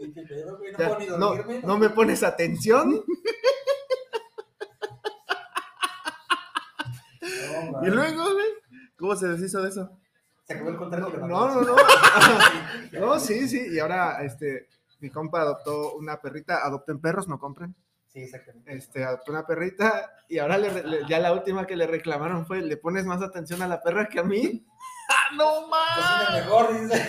¿Y 0.00 0.10
¿Qué 0.12 0.22
pedo, 0.22 0.56
güey? 0.56 0.72
No 0.72 0.78
Ya, 0.78 0.86
puedo 0.88 0.98
ni 1.00 1.06
no, 1.08 1.18
dormirme. 1.18 1.60
no 1.66 1.76
me 1.78 1.90
pones 1.90 2.22
atención. 2.22 3.04
No, 7.72 7.86
Y 7.86 7.90
luego, 7.90 8.32
güey, 8.32 8.46
¿cómo 9.00 9.16
se 9.16 9.26
deshizo 9.28 9.60
de 9.62 9.70
eso? 9.70 9.90
Se 10.46 10.54
acabó 10.54 10.70
el 10.70 10.76
contrato. 10.76 11.10
No, 11.26 11.54
no, 11.54 11.60
no. 11.62 11.76
Sí. 12.90 12.96
No, 12.98 13.18
sí, 13.18 13.48
sí. 13.48 13.68
Y 13.72 13.78
ahora, 13.78 14.22
este, 14.24 14.68
mi 15.00 15.10
compa 15.10 15.40
adoptó 15.40 15.94
una 15.94 16.20
perrita. 16.20 16.64
Adopten 16.64 17.00
perros, 17.00 17.26
no 17.28 17.38
compren. 17.38 17.74
Sí, 18.12 18.20
exactamente. 18.22 18.72
Este, 18.76 19.04
adoptó 19.04 19.30
una 19.30 19.46
perrita 19.46 20.10
y 20.28 20.38
ahora 20.38 20.58
le- 20.58 20.82
le- 20.82 21.06
ya 21.08 21.20
la 21.20 21.32
última 21.32 21.66
que 21.66 21.76
le 21.76 21.86
reclamaron 21.86 22.44
fue, 22.46 22.60
¿le 22.60 22.76
pones 22.76 23.04
más 23.06 23.22
atención 23.22 23.62
a 23.62 23.68
la 23.68 23.80
perra 23.82 24.08
que 24.08 24.18
a 24.18 24.24
mí? 24.24 24.66
¡Ah, 25.08 25.34
no 25.36 25.68
más! 25.68 26.32
mejor, 26.32 26.80
dice. 26.80 27.08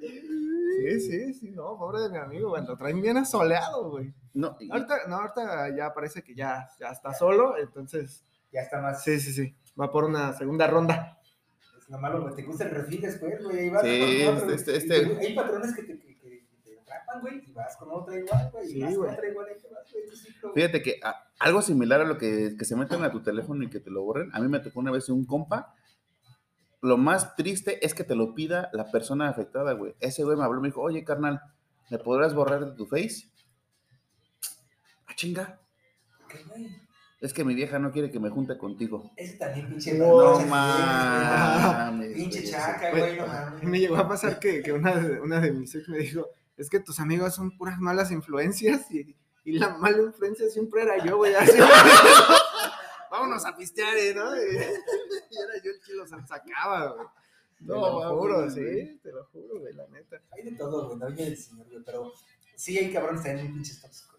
Sí, 0.00 1.00
sí, 1.00 1.34
sí, 1.34 1.50
no, 1.50 1.67
pobre 1.78 2.00
de 2.02 2.10
mi 2.10 2.18
amigo, 2.18 2.50
güey, 2.50 2.66
lo 2.66 2.76
traen 2.76 3.00
bien 3.00 3.16
asoleado, 3.16 3.90
güey. 3.90 4.12
No, 4.34 4.56
y- 4.60 4.70
Ahorita, 4.70 5.06
no, 5.08 5.16
ahorita 5.16 5.74
ya 5.76 5.94
parece 5.94 6.22
que 6.22 6.34
ya, 6.34 6.68
ya 6.78 6.88
está 6.88 7.14
solo, 7.14 7.56
entonces, 7.56 8.24
Ya 8.52 8.60
está 8.62 8.80
más. 8.80 9.02
sí, 9.02 9.18
sí, 9.20 9.32
sí, 9.32 9.56
va 9.80 9.90
por 9.90 10.04
una 10.04 10.32
segunda 10.34 10.66
ronda. 10.66 11.18
Es 11.78 11.88
lo 11.88 11.98
malo, 11.98 12.22
güey. 12.22 12.34
Te 12.34 12.42
gusta 12.42 12.64
el 12.64 12.70
refil 12.70 13.00
después, 13.00 13.42
güey. 13.42 13.58
Ahí 13.60 13.70
vas 13.70 13.82
Sí, 13.82 14.24
con 14.26 14.36
otro, 14.36 14.50
este- 14.52 14.76
este- 14.76 15.02
Y 15.02 15.26
Hay 15.26 15.34
patrones 15.34 15.74
que 15.74 15.82
te, 15.84 15.98
que, 15.98 16.14
que- 16.18 16.46
que 16.46 16.56
te 16.64 16.78
atrapan, 16.80 17.20
güey. 17.20 17.42
Y 17.48 17.52
vas 17.52 17.76
con 17.76 17.88
otra 17.90 18.16
igual, 18.16 18.50
güey. 18.52 18.66
Sí, 18.68 18.78
y 18.78 18.82
vas 18.82 18.94
con 18.96 19.08
otra 19.10 19.28
igual. 19.28 19.46
Ahí 19.48 19.60
te 19.60 19.68
vas, 19.68 19.92
güey. 19.92 20.06
tu 20.08 20.16
ciclo, 20.16 20.52
güey. 20.52 20.54
Fíjate 20.66 20.82
que 20.82 21.00
a- 21.02 21.24
algo 21.38 21.62
similar 21.62 22.00
a 22.00 22.04
lo 22.04 22.18
que, 22.18 22.56
que 22.58 22.64
se 22.64 22.76
meten 22.76 23.02
a 23.04 23.10
tu 23.10 23.22
teléfono 23.22 23.62
y 23.64 23.70
que 23.70 23.80
te 23.80 23.90
lo 23.90 24.02
borren, 24.02 24.30
a 24.34 24.40
mí 24.40 24.48
me 24.48 24.58
tocó 24.60 24.80
una 24.80 24.90
vez 24.90 25.08
un 25.08 25.24
compa. 25.24 25.74
Lo 26.80 26.96
más 26.96 27.34
triste 27.34 27.84
es 27.84 27.92
que 27.94 28.04
te 28.04 28.14
lo 28.14 28.34
pida 28.34 28.70
la 28.72 28.90
persona 28.90 29.28
afectada, 29.28 29.72
güey. 29.72 29.94
Ese 29.98 30.22
güey 30.24 30.36
me 30.36 30.44
habló 30.44 30.58
y 30.58 30.62
me 30.62 30.68
dijo, 30.68 30.80
oye, 30.82 31.02
carnal, 31.04 31.40
¿me 31.90 31.98
podrás 31.98 32.34
borrar 32.34 32.64
de 32.64 32.72
tu 32.76 32.86
face? 32.86 33.30
Ah, 35.06 35.14
chinga. 35.14 35.60
¿Qué, 36.28 36.42
güey? 36.44 36.88
Es 37.20 37.32
que 37.32 37.44
mi 37.44 37.54
vieja 37.54 37.80
no 37.80 37.90
quiere 37.90 38.10
que 38.12 38.20
me 38.20 38.30
junte 38.30 38.56
contigo. 38.56 39.10
Ese 39.16 39.36
también, 39.38 39.68
pinche. 39.68 39.98
Wow. 39.98 40.40
No 40.40 40.46
mames. 40.46 42.14
Pinche 42.14 42.44
chaca, 42.44 42.90
Güey, 42.90 43.02
güey. 43.02 43.16
No 43.16 43.26
mames. 43.26 43.62
Me 43.64 43.80
llegó 43.80 43.96
a 43.96 44.08
pasar 44.08 44.38
que, 44.38 44.62
que 44.62 44.72
una, 44.72 44.94
de, 44.94 45.20
una 45.20 45.40
de 45.40 45.50
mis 45.50 45.74
ex 45.74 45.88
me 45.88 45.98
dijo, 45.98 46.28
es 46.56 46.70
que 46.70 46.78
tus 46.78 47.00
amigos 47.00 47.34
son 47.34 47.56
puras 47.56 47.78
malas 47.80 48.12
influencias 48.12 48.88
y, 48.92 49.16
y 49.44 49.52
la 49.58 49.70
mala 49.70 50.00
influencia 50.02 50.48
siempre 50.48 50.82
era 50.82 51.04
yo, 51.04 51.16
güey. 51.16 51.34
así. 51.34 51.58
Vámonos 53.10 53.44
a 53.46 53.56
pistear, 53.56 53.96
¿eh? 53.96 54.14
¿no? 54.14 54.36
Y, 54.36 54.54
y 54.54 54.56
era 54.56 55.62
yo 55.64 55.70
el 55.72 55.80
que 55.84 55.94
los 55.94 56.10
sacaba, 56.10 56.92
güey. 56.92 57.06
Te 57.58 57.64
No, 57.64 57.74
lo 57.74 58.00
mames, 58.00 58.18
juro, 58.18 58.50
sí, 58.50 59.00
te 59.02 59.12
lo 59.12 59.24
juro, 59.26 59.60
güey, 59.60 59.74
la 59.74 59.86
neta. 59.88 60.20
Hay 60.30 60.44
de 60.44 60.52
todo, 60.56 60.86
güey. 60.86 60.98
No 60.98 61.06
viene 61.08 61.24
del 61.30 61.36
señor, 61.36 61.66
güey. 61.68 61.82
Pero 61.84 62.12
sí 62.56 62.78
hay 62.78 62.92
cabrones 62.92 63.22
también 63.22 63.46
muy 63.46 63.54
pinches 63.56 63.80
tóxicos. 63.80 64.16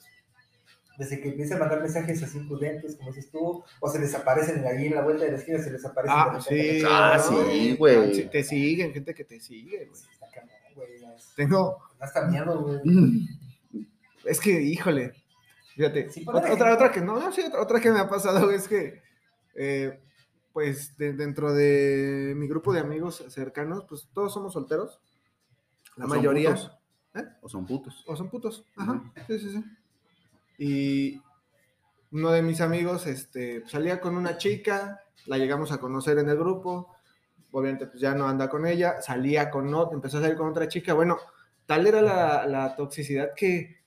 Desde 0.97 1.21
que 1.21 1.29
empiezan 1.29 1.57
a 1.57 1.59
mandar 1.61 1.81
mensajes 1.81 2.21
así 2.21 2.37
imprudentes, 2.37 2.97
como 2.97 3.11
dices 3.13 3.31
tú, 3.31 3.63
o 3.79 3.89
se 3.89 3.99
desaparecen 3.99 4.65
ahí 4.65 4.87
en 4.87 4.95
la 4.95 5.01
vuelta 5.01 5.23
de 5.23 5.31
la 5.31 5.37
esquina, 5.37 5.57
se 5.59 5.71
les 5.71 5.85
aparecen. 5.85 6.13
de 6.17 6.21
Ah, 6.21 6.25
repente. 6.25 6.79
sí. 6.79 6.85
Ah, 6.85 7.17
¿no? 7.31 7.49
sí, 7.49 7.75
güey. 7.77 8.13
Sí, 8.15 8.25
Te 8.25 8.43
siguen, 8.43 8.93
gente 8.93 9.13
que 9.13 9.23
te 9.23 9.39
sigue, 9.39 9.85
güey. 9.85 10.01
Está 10.11 10.27
cabrón, 10.29 10.49
güey. 10.75 10.99
ya 10.99 11.13
es- 11.15 11.33
Tengo, 11.37 11.77
hasta 11.99 12.25
miedo, 12.27 12.61
güey. 12.61 12.81
es 14.25 14.39
que, 14.41 14.61
híjole, 14.61 15.13
fíjate, 15.75 16.09
Sí, 16.09 16.25
otra, 16.27 16.73
otra 16.73 16.91
que 16.91 16.99
no, 16.99 17.17
no, 17.17 17.31
sí, 17.31 17.41
otra, 17.47 17.61
otra 17.61 17.79
que 17.79 17.91
me 17.91 17.99
ha 17.99 18.09
pasado 18.09 18.51
es 18.51 18.67
que, 18.67 19.01
eh, 19.55 19.99
pues, 20.53 20.97
de- 20.97 21.13
dentro 21.13 21.53
de 21.53 22.33
mi 22.35 22.47
grupo 22.47 22.73
de 22.73 22.79
amigos 22.81 23.23
cercanos, 23.29 23.85
pues, 23.87 24.09
todos 24.13 24.33
somos 24.33 24.53
solteros, 24.53 24.99
la 25.95 26.05
¿O 26.05 26.07
son 26.09 26.17
mayoría, 26.17 26.49
putos? 26.51 26.71
¿eh? 27.15 27.25
¿O 27.41 27.49
son 27.49 27.65
putos? 27.65 28.03
o 28.07 28.15
son 28.15 28.29
putos, 28.29 28.65
ajá, 28.75 29.03
sí, 29.27 29.39
sí, 29.39 29.51
sí. 29.51 29.63
Y 30.57 31.21
uno 32.11 32.31
de 32.31 32.41
mis 32.41 32.61
amigos, 32.61 33.07
este, 33.07 33.67
salía 33.67 34.01
con 34.01 34.15
una 34.17 34.37
chica, 34.37 35.01
la 35.25 35.37
llegamos 35.37 35.71
a 35.71 35.79
conocer 35.79 36.17
en 36.19 36.29
el 36.29 36.37
grupo, 36.37 36.95
obviamente, 37.51 37.87
pues, 37.87 38.01
ya 38.01 38.15
no 38.15 38.27
anda 38.27 38.49
con 38.49 38.65
ella, 38.65 39.01
salía 39.01 39.49
con 39.49 39.73
otra, 39.73 39.95
empezó 39.95 40.17
a 40.17 40.21
salir 40.21 40.37
con 40.37 40.49
otra 40.49 40.67
chica, 40.67 40.93
bueno, 40.93 41.17
tal 41.65 41.87
era 41.87 42.01
la, 42.01 42.45
la 42.47 42.75
toxicidad 42.75 43.29
que, 43.35 43.78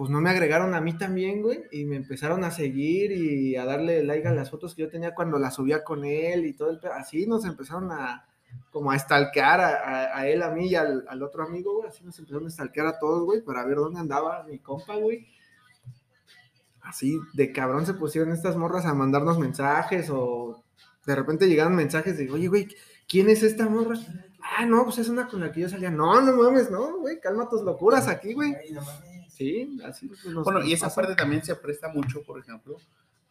pues, 0.00 0.10
no 0.10 0.20
me 0.22 0.30
agregaron 0.30 0.72
a 0.74 0.80
mí 0.80 0.96
también, 0.96 1.42
güey, 1.42 1.62
y 1.72 1.84
me 1.84 1.96
empezaron 1.96 2.42
a 2.42 2.50
seguir 2.50 3.12
y 3.12 3.54
a 3.56 3.66
darle 3.66 4.02
like 4.02 4.26
a 4.26 4.32
las 4.32 4.48
fotos 4.50 4.74
que 4.74 4.80
yo 4.82 4.88
tenía 4.88 5.14
cuando 5.14 5.38
las 5.38 5.56
subía 5.56 5.84
con 5.84 6.06
él 6.06 6.46
y 6.46 6.54
todo 6.54 6.70
el... 6.70 6.80
Así 6.94 7.26
nos 7.26 7.44
empezaron 7.44 7.92
a, 7.92 8.26
como 8.70 8.90
a 8.90 8.98
stalkear 8.98 9.60
a, 9.60 9.68
a- 9.68 10.18
a 10.20 10.26
él, 10.26 10.42
a 10.42 10.50
mí 10.52 10.68
y 10.68 10.74
al, 10.74 11.04
al 11.06 11.22
otro 11.22 11.42
amigo, 11.44 11.74
güey, 11.76 11.88
así 11.88 12.02
nos 12.02 12.18
empezaron 12.18 12.46
a 12.46 12.50
stalkear 12.50 12.86
a 12.86 12.98
todos, 12.98 13.24
güey, 13.24 13.42
para 13.42 13.62
ver 13.66 13.76
dónde 13.76 14.00
andaba 14.00 14.42
mi 14.44 14.58
compa, 14.58 14.96
güey. 14.96 15.26
Así 16.80 17.20
de 17.34 17.52
cabrón 17.52 17.84
se 17.84 17.92
pusieron 17.92 18.32
estas 18.32 18.56
morras 18.56 18.86
a 18.86 18.94
mandarnos 18.94 19.38
mensajes 19.38 20.08
o 20.10 20.64
de 21.04 21.14
repente 21.14 21.46
llegaron 21.46 21.76
mensajes 21.76 22.16
de, 22.16 22.30
oye, 22.30 22.48
güey, 22.48 22.68
¿quién 23.06 23.28
es 23.28 23.42
esta 23.42 23.68
morra? 23.68 23.98
Ah, 24.56 24.64
no, 24.64 24.84
pues 24.84 24.96
es 24.98 25.08
una 25.10 25.28
con 25.28 25.40
la 25.40 25.52
que 25.52 25.60
yo 25.60 25.68
salía. 25.68 25.90
No, 25.90 26.20
no 26.22 26.34
mames, 26.36 26.70
no, 26.70 26.98
güey, 27.00 27.20
calma 27.20 27.48
tus 27.50 27.60
locuras 27.62 28.08
aquí, 28.08 28.32
güey. 28.32 28.54
Ay, 28.54 28.72
no 28.72 28.80
mames. 28.80 29.09
Sí, 29.40 29.80
así 29.84 30.06
nos- 30.06 30.44
Bueno, 30.44 30.60
y 30.60 30.64
nos 30.64 30.72
esa 30.74 30.86
pasa. 30.86 31.00
parte 31.00 31.14
también 31.16 31.42
se 31.42 31.54
presta 31.56 31.88
mucho, 31.88 32.22
por 32.22 32.38
ejemplo, 32.38 32.76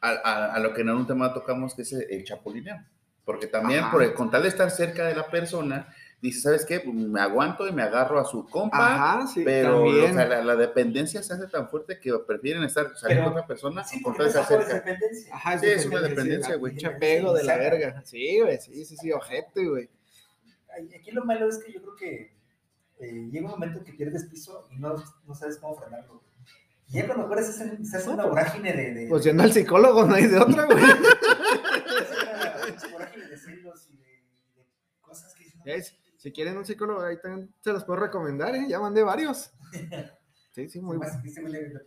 a, 0.02 0.10
a- 0.10 0.54
a 0.56 0.60
lo 0.60 0.74
que 0.74 0.82
en 0.82 0.89
un 0.89 1.06
tema 1.06 1.34
tocamos, 1.34 1.76
que 1.76 1.84
es 1.84 1.93
el, 1.93 2.06
el 2.10 2.24
chapulineo. 2.24 2.78
Porque 3.26 3.45
también, 3.45 3.82
Ajá. 3.82 3.91
por 3.91 4.02
el- 4.02 4.13
con 4.15 4.32
tal 4.32 4.41
de 4.41 4.50
estar 4.50 4.72
cerca 4.72 5.06
de 5.06 5.13
la 5.13 5.28
persona, 5.28 5.88
dice, 6.19 6.41
¿sabes 6.41 6.65
qué? 6.65 6.80
Pues 6.80 6.95
me 6.95 7.22
aguanto 7.22 7.67
y 7.67 7.72
me 7.72 7.84
agarro 7.84 8.19
a 8.19 8.26
su 8.26 8.43
compa, 8.48 8.95
Ajá, 8.95 9.28
sí, 9.28 9.43
pero 9.45 9.84
o 9.86 9.91
sea, 10.13 10.26
la, 10.26 10.43
la 10.43 10.56
dependencia 10.56 11.22
se 11.22 11.34
hace 11.34 11.48
tan 11.48 11.69
fuerte 11.69 12.00
que 12.00 12.12
prefieren 12.26 12.63
estar 12.63 12.98
salir 12.98 13.17
Pero- 13.17 13.24
con 13.26 13.34
otra 13.34 13.45
persona 13.48 13.84
Sí, 13.84 14.02
con 14.02 14.15
tal 14.17 14.34
de 14.34 14.39
es 14.39 14.67
dependencia. 14.67 15.36
Ajá, 15.36 15.60
Sí, 15.60 15.65
es 15.67 15.86
una 15.86 16.02
dependencia, 16.02 16.54
sí, 16.56 16.60
güey. 16.60 16.72
Pinche 16.74 16.88
apego 16.88 17.34
de 17.34 17.43
la 17.43 17.58
verga. 17.58 18.02
Sí, 18.04 18.39
güey, 18.41 18.58
sí, 18.58 18.84
sí, 18.84 18.98
sí, 18.98 19.12
ojete, 19.12 19.63
güey. 19.67 19.89
Aquí 21.00 21.12
lo 21.12 21.24
malo 21.26 21.48
es 21.48 21.60
que 21.63 21.72
yo 21.72 21.82
creo 21.82 21.95
que 21.95 22.38
eh, 22.99 23.29
llega 23.31 23.45
un 23.45 23.51
momento 23.51 23.79
en 23.79 23.85
que 23.85 23.93
pierdes 23.93 24.25
piso 24.25 24.67
y 24.71 24.77
no, 24.77 24.95
no 25.25 25.35
sabes 25.35 25.57
cómo 25.57 25.75
frenarlo. 25.75 26.21
Y 26.89 26.93
ya 26.93 27.05
cuando 27.05 27.25
acuerdas 27.25 27.55
se 27.55 27.63
hace, 27.63 27.85
se 27.85 27.97
hace 27.97 28.09
una 28.09 28.25
vorágine 28.25 28.73
de... 28.73 28.93
de 28.93 29.07
Pues 29.07 29.23
yendo 29.23 29.43
al 29.43 29.53
psicólogo 29.53 30.05
no 30.05 30.15
hay 30.15 30.27
de 30.27 30.38
otra, 30.38 30.65
güey. 30.65 30.83
hace 32.75 32.88
una 32.88 32.93
vorágine 32.93 33.27
de 33.27 33.38
celos 33.38 33.88
y 33.89 33.97
de, 33.97 34.03
de 34.03 34.65
cosas 35.01 35.33
que 35.33 35.75
es, 35.75 35.95
Si 36.17 36.31
quieren 36.31 36.57
un 36.57 36.65
psicólogo, 36.65 37.01
ahí 37.01 37.17
también 37.21 37.53
se 37.62 37.71
los 37.71 37.85
puedo 37.85 38.01
recomendar, 38.01 38.53
¿eh? 38.55 38.65
Ya 38.67 38.79
mandé 38.79 39.03
varios. 39.03 39.51
Sí, 40.51 40.67
sí, 40.67 40.81
muy 40.81 40.97
bueno. 40.97 41.13
este 41.23 41.41
güey 41.41 41.55
este. 41.55 41.79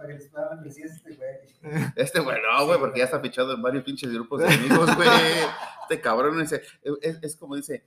Este 1.97 2.21
no, 2.21 2.67
güey, 2.67 2.79
porque 2.79 3.01
ya 3.01 3.07
está 3.07 3.21
fichado 3.21 3.55
en 3.55 3.61
varios 3.61 3.83
pinches 3.83 4.09
grupos 4.11 4.41
de 4.41 4.47
amigos, 4.47 4.95
güey. 4.97 5.09
Este 5.83 6.01
cabrón 6.01 6.41
es, 6.41 6.53
es, 6.53 7.19
es 7.21 7.37
como 7.37 7.57
dice, 7.57 7.85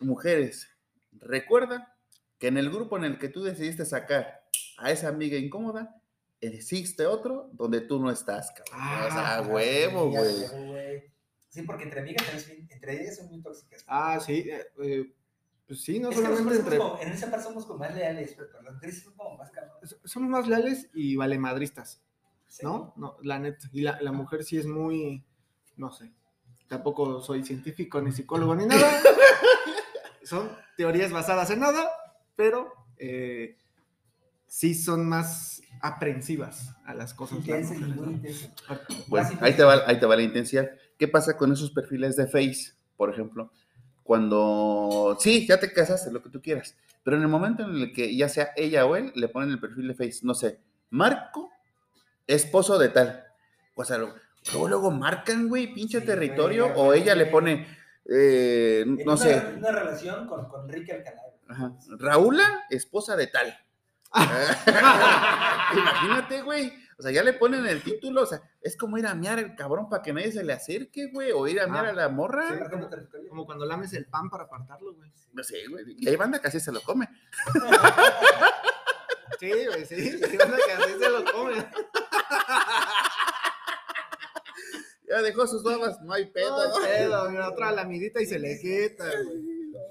mujeres, 0.00 0.68
recuerda 1.12 1.91
que 2.42 2.48
en 2.48 2.56
el 2.58 2.70
grupo 2.70 2.96
en 2.96 3.04
el 3.04 3.18
que 3.20 3.28
tú 3.28 3.44
decidiste 3.44 3.84
sacar 3.84 4.42
a 4.78 4.90
esa 4.90 5.06
amiga 5.06 5.38
incómoda, 5.38 5.94
existe 6.40 7.06
otro 7.06 7.48
donde 7.52 7.82
tú 7.82 8.00
no 8.00 8.10
estás, 8.10 8.50
cabrón. 8.50 8.74
o 9.06 9.10
sea, 9.12 9.36
Ah, 9.36 9.42
huevo, 9.42 10.10
güey. 10.10 11.04
Sí, 11.50 11.62
porque 11.62 11.84
entre 11.84 12.00
amigas, 12.00 12.48
entre 12.68 13.00
ellas 13.00 13.18
son 13.18 13.28
muy 13.28 13.40
tóxicas. 13.42 13.84
Ah, 13.86 14.18
sí. 14.18 14.40
eh, 14.50 14.66
eh, 14.82 15.14
pues 15.68 15.82
sí, 15.84 16.00
no 16.00 16.10
Es 16.10 16.16
solamente 16.16 16.56
entre. 16.56 16.78
como- 16.78 16.98
en 17.00 17.12
esa 17.12 17.30
parte 17.30 17.44
somos 17.44 17.64
como 17.64 17.78
más 17.78 17.94
leales, 17.94 18.34
pero 18.36 18.60
las 18.60 18.74
mujeres 18.74 19.04
son 19.04 19.14
como 19.14 19.36
más 19.36 19.52
cabronas. 19.52 19.96
Somos 20.02 20.28
más 20.28 20.48
leales 20.48 20.88
y 20.94 21.14
valemadristas, 21.14 22.02
Sí. 22.48 22.64
¿no? 22.66 22.92
No, 22.96 23.18
la 23.22 23.38
neta. 23.38 23.68
Y 23.72 23.82
la, 23.82 24.00
la 24.02 24.10
mujer 24.10 24.42
sí 24.42 24.58
es 24.58 24.66
muy. 24.66 25.22
No 25.76 25.92
sé. 25.92 26.10
Tampoco 26.66 27.20
soy 27.20 27.44
científico 27.44 28.00
ni 28.02 28.10
psicólogo 28.10 28.56
ni 28.56 28.66
nada. 28.66 29.00
Son 30.24 30.50
teorías 30.76 31.12
basadas 31.12 31.50
en 31.50 31.60
nada, 31.60 31.88
pero 32.36 32.72
eh, 32.98 33.56
sí 34.46 34.74
son 34.74 35.08
más 35.08 35.62
aprensivas 35.80 36.76
a 36.84 36.94
las 36.94 37.14
cosas. 37.14 37.38
las 37.38 37.48
Intensa 37.48 37.74
y 37.74 37.78
mujeres, 37.78 37.96
muy 37.96 38.14
¿no? 38.68 38.78
Bueno, 39.08 39.30
Más 39.30 39.42
ahí 39.42 39.54
te, 39.54 39.62
va, 39.64 39.82
ahí 39.86 39.98
te 39.98 40.06
va 40.06 40.16
la 40.16 40.22
intensidad. 40.22 40.70
¿Qué 40.98 41.08
pasa 41.08 41.36
con 41.36 41.52
esos 41.52 41.70
perfiles 41.70 42.16
de 42.16 42.26
Face, 42.26 42.74
por 42.96 43.10
ejemplo? 43.10 43.50
Cuando, 44.02 45.16
sí, 45.20 45.46
ya 45.46 45.58
te 45.58 45.72
casaste, 45.72 46.12
lo 46.12 46.22
que 46.22 46.28
tú 46.28 46.42
quieras, 46.42 46.76
pero 47.02 47.16
en 47.16 47.22
el 47.22 47.28
momento 47.28 47.64
en 47.64 47.76
el 47.76 47.92
que 47.92 48.14
ya 48.14 48.28
sea 48.28 48.50
ella 48.56 48.84
o 48.84 48.96
él, 48.96 49.12
le 49.14 49.28
ponen 49.28 49.50
el 49.50 49.60
perfil 49.60 49.88
de 49.88 49.94
Face, 49.94 50.20
no 50.22 50.34
sé, 50.34 50.60
Marco, 50.90 51.50
esposo 52.26 52.78
de 52.78 52.88
tal. 52.90 53.24
O 53.74 53.84
sea, 53.84 53.98
luego, 53.98 54.14
luego 54.68 54.90
marcan, 54.90 55.48
güey, 55.48 55.72
pinche 55.72 56.00
Sí, 56.00 56.06
territorio, 56.06 56.74
güey, 56.74 56.78
o 56.78 56.92
ella 56.92 57.14
le 57.14 57.26
pone, 57.26 57.66
eh, 58.04 58.84
no 58.86 59.12
una, 59.12 59.16
sé, 59.16 59.42
Una 59.56 59.72
relación 59.72 60.26
con, 60.26 60.48
con 60.48 60.68
Ricky 60.68 60.90
Alcalá. 60.90 61.22
Güey. 61.56 61.70
ajá, 61.70 61.72
Raúla, 61.98 62.64
esposa 62.70 63.16
de 63.16 63.26
tal. 63.28 63.56
Imagínate, 65.74 66.42
güey. 66.42 66.72
O 66.98 67.02
sea, 67.02 67.10
ya 67.10 67.22
le 67.22 67.32
ponen 67.32 67.66
el 67.66 67.82
título, 67.82 68.22
o 68.22 68.26
sea, 68.26 68.40
es 68.60 68.76
como 68.76 68.96
ir 68.98 69.06
a 69.06 69.14
mear 69.14 69.38
el 69.38 69.56
cabrón 69.56 69.88
para 69.88 70.02
que 70.02 70.12
nadie 70.12 70.30
se 70.30 70.44
le 70.44 70.52
acerque, 70.52 71.06
güey, 71.10 71.32
o 71.32 71.48
ir 71.48 71.60
a 71.60 71.66
mear 71.66 71.86
Ah, 71.86 71.90
a 71.90 71.92
la 71.94 72.08
morra. 72.08 72.46
Sí, 72.48 72.54
territorio. 72.90 73.28
Como 73.30 73.44
cuando 73.46 73.64
lames 73.66 73.92
el 73.94 74.06
pan 74.06 74.28
para 74.30 74.44
apartarlo, 74.44 74.94
güey. 74.94 75.10
No 75.32 75.42
sé, 75.42 75.66
güey. 75.68 75.84
Y 75.98 76.08
hay 76.08 76.16
banda 76.16 76.40
que 76.40 76.48
así 76.48 76.60
se 76.60 76.72
lo 76.72 76.80
come. 76.82 77.08
Sí, 79.40 79.50
güey, 79.66 79.84
sí. 79.86 80.18
sí, 80.18 80.36
banda 80.36 80.56
que 80.64 80.72
así 80.72 80.92
se 81.00 81.08
lo 81.10 81.24
come. 81.32 81.66
Ya 85.08 85.20
dejó 85.20 85.46
sus 85.48 85.64
babas, 85.64 86.00
no 86.02 86.12
hay 86.12 86.26
pedo. 86.26 86.68
No 86.68 86.76
hay 86.76 86.90
pedo, 86.98 87.28
mira, 87.30 87.48
otra 87.48 87.72
lamidita 87.72 88.20
y 88.22 88.26
se 88.26 88.38
le 88.38 88.58
quita, 88.60 89.04
güey. 89.24 89.38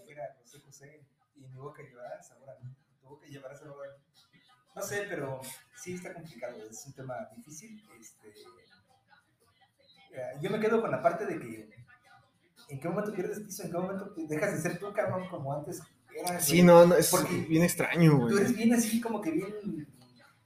Mira, 0.08 0.36
José 0.42 0.60
José, 0.66 1.04
y 1.36 1.42
mi 1.42 1.58
boca 1.58 1.84
llevará 1.84 2.24
sabor 2.24 2.50
a 2.50 2.56
mí. 2.64 2.74
Tu 3.02 3.08
boca 3.10 3.28
llevará 3.28 3.56
sabor 3.58 3.88
a 3.88 3.92
mí. 3.98 4.04
No 4.82 4.88
sé, 4.88 5.06
pero 5.08 5.40
sí 5.76 5.94
está 5.94 6.12
complicado, 6.12 6.58
es 6.68 6.84
un 6.88 6.94
tema 6.94 7.14
difícil. 7.38 7.80
Este, 8.00 8.30
eh, 10.12 10.22
yo 10.42 10.50
me 10.50 10.60
quedo 10.60 10.82
con 10.82 10.90
la 10.90 11.04
parte 11.04 11.28
de 11.28 11.40
que 11.40 11.70
en 12.68 12.80
qué 12.80 12.90
momento 12.90 13.14
pierdes 13.14 13.42
piso, 13.42 13.62
en 13.62 13.70
qué 13.70 13.78
momento 13.78 14.12
dejas 14.28 14.54
de 14.54 14.60
ser 14.60 14.80
tú, 14.80 14.92
cabrón, 14.92 15.30
como 15.30 15.54
antes 15.54 15.84
eras. 16.18 16.44
Sí, 16.44 16.54
güey. 16.54 16.64
no, 16.64 16.88
no, 16.88 16.96
es 16.96 17.12
Porque 17.12 17.46
bien 17.48 17.62
extraño, 17.62 18.28
Tú 18.28 18.38
eres 18.38 18.54
güey. 18.54 18.64
bien 18.64 18.74
así, 18.74 19.00
como 19.00 19.22
que 19.22 19.30
bien 19.30 19.88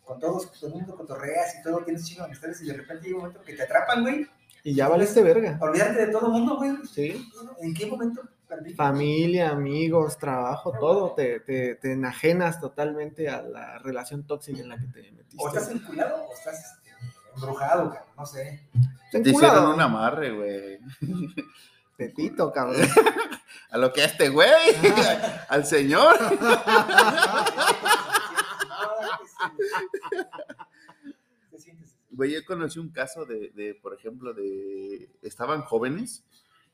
con 0.04 0.19
todos, 0.19 0.52
todo 0.52 0.67
el 0.67 0.76
mundo 0.76 0.98
cotorreas 0.98 1.56
y 1.58 1.63
todo, 1.63 1.82
tienes 1.86 2.06
chingo 2.06 2.24
de 2.24 2.26
amistades 2.26 2.62
y 2.62 2.65
de 2.65 2.74
repente 2.74 3.06
llega 3.06 3.15
un 3.15 3.21
momento 3.21 3.41
que 3.41 3.54
te 3.56 3.63
atrapan, 3.63 4.02
güey. 4.02 4.28
Y 4.65 4.76
ya 4.76 4.89
valiste 4.89 5.24
verga. 5.24 5.58
Olvidarte 5.62 6.08
de 6.08 6.12
todo 6.12 6.26
el 6.26 6.34
mundo, 6.34 6.58
güey. 6.58 6.76
Sí. 6.93 7.26
¿En 7.62 7.74
qué 7.74 7.86
momento? 7.86 8.21
Familia, 8.76 9.50
amigos, 9.52 10.18
trabajo, 10.18 10.74
todo. 10.80 11.14
Te, 11.14 11.40
te, 11.40 11.76
te 11.76 11.94
enajenas 11.94 12.60
totalmente 12.60 13.30
a 13.30 13.42
la 13.42 13.80
relación 13.80 14.26
tóxica 14.26 14.60
en 14.60 14.70
la 14.70 14.78
que 14.78 14.88
te 14.88 15.12
metiste. 15.12 15.44
O 15.44 15.48
estás 15.48 15.74
vinculado 15.74 16.26
o 16.26 16.34
estás 16.34 16.60
este, 16.64 16.92
embrujado, 17.36 17.90
cabrón, 17.90 18.14
no 18.18 18.26
sé. 18.26 18.68
Te 19.12 19.18
Enculado. 19.18 19.54
hicieron 19.54 19.74
un 19.74 19.82
amarre, 19.82 20.32
güey. 20.32 20.80
Pepito, 21.98 22.52
cabrón. 22.52 22.82
A 23.72 23.78
lo 23.78 23.92
que 23.92 24.04
a 24.04 24.06
este 24.06 24.30
güey, 24.30 24.50
al 25.50 25.66
señor. 25.66 26.16
Güey, 32.12 32.34
yo 32.34 32.46
conocí 32.46 32.80
un 32.80 32.90
caso 32.90 33.26
de, 33.26 33.50
de, 33.50 33.76
por 33.76 33.94
ejemplo, 33.94 34.34
de. 34.34 35.10
Estaban 35.22 35.62
jóvenes 35.64 36.24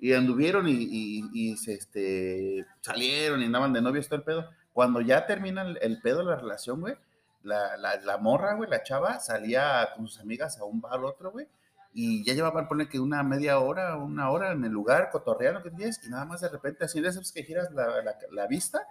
y 0.01 0.11
anduvieron 0.13 0.67
y, 0.67 0.73
y- 0.73 1.29
y 1.31 1.57
se 1.57 1.75
este, 1.75 2.65
salieron 2.81 3.41
y 3.41 3.45
andaban 3.45 3.71
de 3.71 3.81
novios 3.81 4.07
todo 4.09 4.17
el 4.17 4.23
pedo. 4.25 4.49
Cuando 4.73 4.99
ya 4.99 5.25
termina 5.25 5.61
el, 5.61 5.77
el 5.81 6.01
pedo, 6.01 6.23
la 6.23 6.35
relación, 6.35 6.81
güey, 6.81 6.95
la, 7.43 7.77
la, 7.77 7.95
la 8.01 8.17
morra, 8.17 8.55
güey, 8.55 8.69
la 8.69 8.83
chava, 8.83 9.19
salía 9.19 9.87
con 9.95 10.07
sus 10.07 10.19
amigas 10.19 10.57
a 10.59 10.65
un 10.65 10.81
bar 10.81 10.99
otro, 11.03 11.31
güey, 11.31 11.47
y 11.93 12.23
ya 12.25 12.33
llevaban, 12.33 12.67
pone 12.67 12.89
que 12.89 12.99
una 12.99 13.23
media 13.23 13.59
hora, 13.59 13.95
una 13.95 14.29
hora 14.31 14.51
en 14.51 14.63
el 14.65 14.71
lugar, 14.71 15.09
cotorreando, 15.11 15.63
que 15.63 15.71
tienes, 15.71 15.99
y 16.05 16.09
nada 16.09 16.25
más 16.25 16.41
de 16.41 16.49
repente, 16.49 16.83
así 16.85 16.99
de 16.99 17.09
esas 17.09 17.31
que 17.31 17.43
giras 17.43 17.71
la, 17.71 17.87
la, 18.31 18.47
vista, 18.47 18.81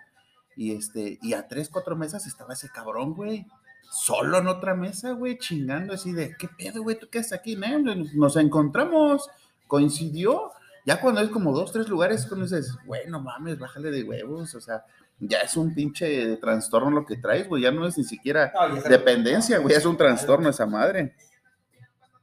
y 0.57 0.73
este, 0.77 1.18
y 1.23 1.33
a 1.35 1.46
tres, 1.49 1.68
cuatro 1.68 1.96
mesas 1.96 2.27
estaba 2.27 2.55
ese 2.55 2.68
cabrón, 2.70 3.14
güey 3.14 3.46
solo 3.92 4.38
en 4.38 4.46
otra 4.46 4.75
mesa, 4.75 5.12
güey, 5.12 5.37
chingando 5.37 5.92
así 5.94 6.12
de, 6.12 6.37
¿qué 6.38 6.49
pedo, 6.49 6.83
güey? 6.83 6.96
¿Tú 6.96 7.09
qué 7.11 7.18
haces 7.18 7.33
aquí? 7.33 7.57
No, 7.57 7.77
nos 8.14 8.37
encontramos, 8.37 9.29
coincidió. 9.66 10.53
Ya 10.87 11.01
cuando 11.01 11.21
es 11.21 11.29
como 11.31 11.53
dos, 11.53 11.73
tres 11.73 11.88
lugares, 11.88 12.27
cuando 12.27 12.47
dices, 12.47 12.77
güey, 12.87 13.07
no 13.09 13.21
mames, 13.21 13.59
bájale 13.59 13.90
de 13.90 14.03
huevos, 14.03 14.55
o 14.55 14.61
sea, 14.61 14.85
ya 15.19 15.40
es 15.40 15.57
un 15.57 15.75
pinche 15.75 16.37
trastorno 16.38 16.90
lo 16.90 17.05
que 17.07 17.16
traes, 17.19 17.47
güey, 17.49 17.62
ya 17.62 17.71
no 17.71 17.87
es 17.87 17.99
ni 17.99 18.05
siquiera 18.05 18.53
No, 18.55 18.75
dependencia, 18.88 19.59
güey, 19.59 19.75
es 19.75 19.85
un 19.85 19.97
trastorno 19.97 20.49
esa 20.49 20.66
madre. 20.66 21.14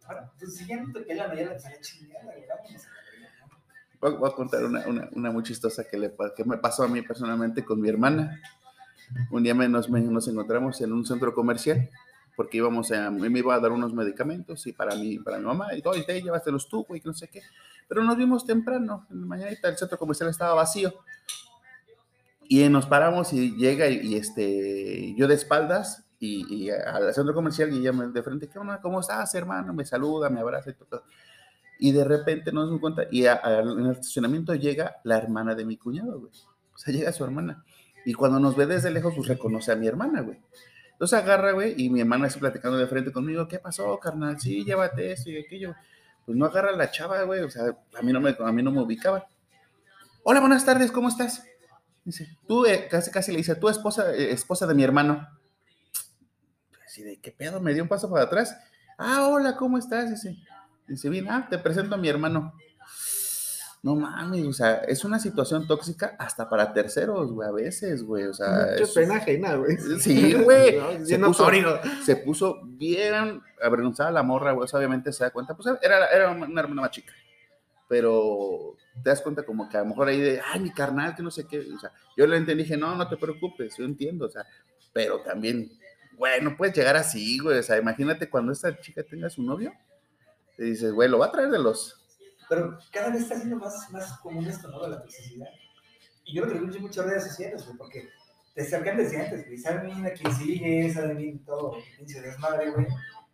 Ahora, 0.07 0.31
Pues. 0.39 0.57
Voy, 3.99 4.29
a 4.29 4.33
contar 4.33 4.63
una, 4.63 4.85
una, 4.87 5.09
una 5.13 5.31
muy 5.31 5.43
chistosa 5.43 5.83
que, 5.83 5.97
le, 5.97 6.13
que 6.35 6.43
me 6.45 6.57
pasó 6.57 6.83
a 6.83 6.87
mí 6.87 7.01
personalmente 7.01 7.65
con 7.65 7.81
mi 7.81 7.89
hermana. 7.89 8.39
Un 9.31 9.41
día 9.43 9.55
me- 9.55 9.67
nos, 9.67 9.89
me- 9.89 10.01
nos 10.01 10.27
encontramos 10.27 10.79
en 10.81 10.93
un 10.93 11.05
centro 11.05 11.33
comercial 11.33 11.89
porque 12.37 12.57
íbamos 12.57 12.91
a, 12.91 13.11
me 13.11 13.39
iba 13.39 13.53
a 13.55 13.59
dar 13.59 13.71
unos 13.71 13.93
medicamentos 13.93 14.65
y 14.67 14.71
para 14.71 14.95
mi, 14.95 15.17
para 15.19 15.39
mi 15.39 15.45
mamá, 15.45 15.73
y 15.75 15.81
todo, 15.81 15.95
y 15.97 16.05
te 16.05 16.21
llévaselos 16.21 16.69
tú, 16.69 16.85
güey, 16.87 17.01
que 17.01 17.09
no 17.09 17.13
sé 17.13 17.27
qué. 17.27 17.41
Pero 17.89 18.03
nos 18.03 18.15
vimos 18.15 18.45
temprano, 18.45 19.05
en 19.09 19.21
la 19.21 19.25
mañanita, 19.27 19.67
el 19.67 19.75
centro 19.77 19.97
comercial 19.97 20.29
estaba 20.29 20.53
vacío. 20.53 20.93
Y 22.49 22.67
nos 22.69 22.85
paramos 22.85 23.33
y 23.33 23.55
llega 23.57 23.87
y, 23.89 23.97
y, 24.07 24.15
este, 24.15 25.13
yo 25.15 25.27
de 25.27 25.33
espaldas 25.35 26.05
y, 26.19 26.45
y 26.65 26.69
al 26.69 27.13
centro 27.13 27.33
comercial 27.33 27.73
y 27.73 27.79
ella 27.79 27.91
me 27.91 28.07
de 28.07 28.23
frente, 28.23 28.47
¿qué 28.47 28.57
onda? 28.59 28.79
¿Cómo 28.81 29.01
estás, 29.01 29.33
hermano? 29.35 29.73
Me 29.73 29.85
saluda, 29.85 30.29
me 30.29 30.39
abraza 30.39 30.69
y 30.69 30.73
todo. 30.73 31.03
Y 31.79 31.91
de 31.91 32.03
repente 32.05 32.51
nos 32.51 32.67
damos 32.67 32.79
cuenta, 32.81 33.03
y 33.11 33.25
a- 33.25 33.41
a- 33.43 33.59
en 33.59 33.67
el 33.85 33.91
estacionamiento 33.91 34.55
llega 34.55 34.97
la 35.03 35.17
hermana 35.17 35.55
de 35.55 35.65
mi 35.65 35.77
cuñado, 35.77 36.19
güey. 36.19 36.31
O 36.73 36.77
sea, 36.77 36.93
llega 36.93 37.11
su 37.11 37.23
hermana. 37.23 37.63
Y 38.05 38.13
cuando 38.13 38.39
nos 38.39 38.55
ve 38.55 38.65
desde 38.65 38.91
lejos, 38.91 39.13
pues 39.15 39.27
reconoce 39.27 39.71
a 39.71 39.75
mi 39.75 39.87
hermana, 39.87 40.21
güey. 40.21 40.39
Entonces 40.97 41.19
agarra, 41.19 41.51
güey, 41.51 41.75
y 41.77 41.91
mi 41.91 42.01
hermana 42.01 42.25
está 42.25 42.39
platicando 42.39 42.75
de 42.75 42.87
frente 42.87 43.11
conmigo, 43.11 43.47
¿qué 43.47 43.59
pasó, 43.59 43.99
carnal? 43.99 44.41
Sí, 44.41 44.65
llévate 44.65 45.11
esto 45.11 45.29
y 45.29 45.37
aquello. 45.37 45.75
Pues 46.25 46.35
no 46.35 46.47
agarra 46.47 46.71
la 46.71 46.89
chava, 46.89 47.21
güey, 47.21 47.41
o 47.41 47.51
sea, 47.51 47.65
a 47.93 48.01
mí 48.01 48.11
no 48.11 48.19
me, 48.19 48.35
a 48.37 48.51
mí 48.51 48.63
no 48.63 48.71
me 48.71 48.81
ubicaba. 48.81 49.27
Hola, 50.23 50.39
buenas 50.39 50.65
tardes, 50.65 50.91
¿cómo 50.91 51.07
estás? 51.07 51.43
Dice, 52.03 52.35
tú, 52.47 52.65
eh, 52.65 52.87
casi, 52.89 53.11
casi 53.11 53.31
le 53.31 53.37
dice, 53.37 53.53
tú 53.53 53.69
esposa, 53.69 54.11
eh, 54.11 54.31
esposa 54.31 54.65
de 54.65 54.73
mi 54.73 54.83
hermano. 54.83 55.27
Así 56.83 57.03
de, 57.03 57.21
¿qué 57.21 57.31
pedo? 57.31 57.61
Me 57.61 57.75
dio 57.75 57.83
un 57.83 57.89
paso 57.89 58.09
para 58.09 58.23
atrás. 58.23 58.57
Ah, 58.97 59.27
hola, 59.27 59.55
¿cómo 59.55 59.77
estás? 59.77 60.09
Dice, 60.09 60.35
dice, 60.87 61.09
bien, 61.09 61.29
ah, 61.29 61.45
te 61.47 61.59
presento 61.59 61.93
a 61.93 61.99
mi 61.99 62.09
hermano. 62.09 62.55
No 63.87 63.95
mames, 63.95 64.45
o 64.45 64.51
sea, 64.51 64.75
es 64.79 65.05
una 65.05 65.17
situación 65.17 65.65
tóxica 65.65 66.15
hasta 66.19 66.49
para 66.49 66.73
terceros, 66.73 67.31
güey, 67.31 67.47
a 67.47 67.51
veces, 67.53 68.03
güey, 68.03 68.25
o 68.25 68.33
sea. 68.33 68.75
Qué 68.75 68.83
es- 68.83 68.91
pena 68.91 69.15
ajena, 69.15 69.55
güey. 69.55 69.77
Sí, 69.99 70.33
güey. 70.33 70.77
No, 70.99 71.05
Se 71.05 71.17
puso- 71.17 71.17
notorio. 71.19 71.79
se 72.03 72.15
puso 72.17 72.59
bien 72.65 73.41
avergonzada 73.61 74.11
la 74.11 74.23
morra, 74.23 74.51
güey. 74.51 74.65
o 74.65 74.67
sea, 74.67 74.79
obviamente 74.79 75.13
se 75.13 75.23
da 75.23 75.29
cuenta, 75.31 75.55
pues 75.55 75.67
era, 75.81 76.05
era 76.07 76.31
una 76.31 76.59
hermana 76.59 76.81
más 76.81 76.91
chica. 76.91 77.13
Pero 77.87 78.75
te 79.01 79.09
das 79.09 79.21
cuenta 79.21 79.43
como 79.43 79.69
que 79.69 79.77
a 79.77 79.81
lo 79.81 79.85
mejor 79.87 80.09
ahí 80.09 80.19
de, 80.19 80.41
ay, 80.45 80.59
mi 80.59 80.71
carnal, 80.71 81.15
que 81.15 81.23
no 81.23 81.31
sé 81.31 81.47
qué. 81.47 81.59
O 81.73 81.79
sea, 81.79 81.91
yo 82.17 82.27
le 82.27 82.35
entendí, 82.37 82.63
dije, 82.63 82.75
no, 82.75 82.93
no 82.95 83.07
te 83.07 83.15
preocupes, 83.15 83.77
yo 83.77 83.85
entiendo, 83.85 84.25
o 84.25 84.29
sea, 84.29 84.45
pero 84.91 85.21
también, 85.21 85.71
güey, 86.17 86.41
no 86.41 86.57
puedes 86.57 86.75
llegar 86.75 86.97
así, 86.97 87.39
güey. 87.39 87.59
O 87.59 87.63
sea, 87.63 87.77
imagínate 87.77 88.29
cuando 88.29 88.51
esta 88.51 88.77
chica 88.81 89.03
tenga 89.03 89.29
su 89.29 89.41
novio, 89.43 89.71
te 90.57 90.65
dices, 90.65 90.91
güey, 90.91 91.07
lo 91.07 91.19
va 91.19 91.27
a 91.27 91.31
traer 91.31 91.49
de 91.49 91.59
los. 91.59 91.96
Pero 92.49 92.77
cada 92.91 93.09
vez 93.09 93.21
está 93.23 93.35
siendo 93.35 93.57
más, 93.57 93.89
más 93.91 94.17
común 94.19 94.45
esto, 94.47 94.69
¿no? 94.69 94.81
De 94.83 94.89
la 94.89 95.01
toxicidad. 95.01 95.47
Y 96.25 96.33
yo 96.35 96.45
lo 96.45 96.51
atribuyo 96.51 96.79
mucho 96.79 97.01
a 97.01 97.05
redes 97.05 97.27
sociales, 97.27 97.65
güey, 97.65 97.77
porque 97.77 98.09
te 98.53 98.61
acercan 98.61 98.97
desde 98.97 99.21
antes, 99.21 99.45
güey. 99.45 99.57
Saben 99.57 99.87
bien 99.87 100.05
a 100.05 100.11
quién 100.11 100.33
sigue, 100.35 100.93
saben 100.93 101.17
bien 101.17 101.45
todo, 101.45 101.77
pinche 101.97 102.21
desmadre, 102.21 102.71
güey. 102.71 102.87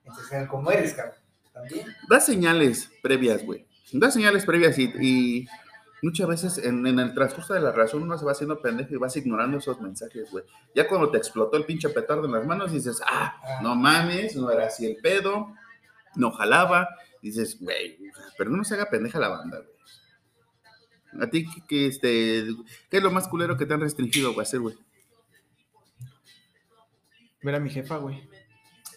Entonces, 0.04 0.28
saben 0.30 0.48
cómo 0.48 0.72
eres, 0.72 0.94
cabrón. 0.94 1.16
También. 1.54 1.88
Da 2.10 2.20
señales 2.20 2.90
previas, 3.02 3.46
güey. 3.46 3.66
Da 3.92 4.10
señales 4.10 4.46
previas 4.46 4.78
y, 4.80 4.92
y 5.00 5.48
muchas 6.02 6.28
veces 6.28 6.58
en, 6.58 6.86
en 6.88 7.00
el 7.00 7.14
transcurso 7.14 7.54
de 7.54 7.62
la 7.62 7.72
razón 7.72 8.02
uno 8.02 8.18
se 8.18 8.26
va 8.26 8.32
haciendo 8.32 8.60
pendejo 8.60 8.94
y 8.94 8.98
vas 8.98 9.16
ignorando 9.16 9.60
esos 9.60 9.80
mensajes, 9.80 10.32
güey. 10.32 10.44
Ya 10.74 10.88
cuando 10.88 11.12
te 11.12 11.20
explotó 11.20 11.56
el 11.58 11.66
pinche 11.66 11.90
petardo 11.90 12.26
en 12.26 12.32
las 12.32 12.46
manos 12.46 12.72
dices, 12.72 13.02
ah, 13.08 13.40
Ah, 13.44 13.60
no 13.62 13.76
mames, 13.76 14.36
no 14.36 14.50
era 14.50 14.66
así 14.66 14.86
el 14.86 14.98
pedo, 14.98 15.54
no 16.16 16.32
jalaba. 16.32 16.90
Dices, 17.24 17.58
güey, 17.60 17.98
pero 18.38 18.50
no 18.50 18.66
se 18.66 18.74
haga 18.76 18.90
pendeja 18.90 19.18
la 19.18 19.30
banda, 19.30 19.60
güey. 19.60 21.24
A 21.24 21.30
ti, 21.30 21.46
¿qué, 21.46 21.62
qué, 21.68 21.88
este, 21.88 22.46
¿qué 22.90 22.98
es 22.98 23.04
lo 23.04 23.12
más 23.12 23.30
culero 23.30 23.56
que 23.56 23.66
te 23.66 23.74
han 23.74 23.80
restringido, 23.80 24.34
güey, 24.34 24.46
hacer, 24.46 24.60
güey? 24.60 24.76
Ver 27.42 27.56
a 27.56 27.60
mi 27.60 27.70
jefa, 27.70 27.96
güey. 27.98 28.28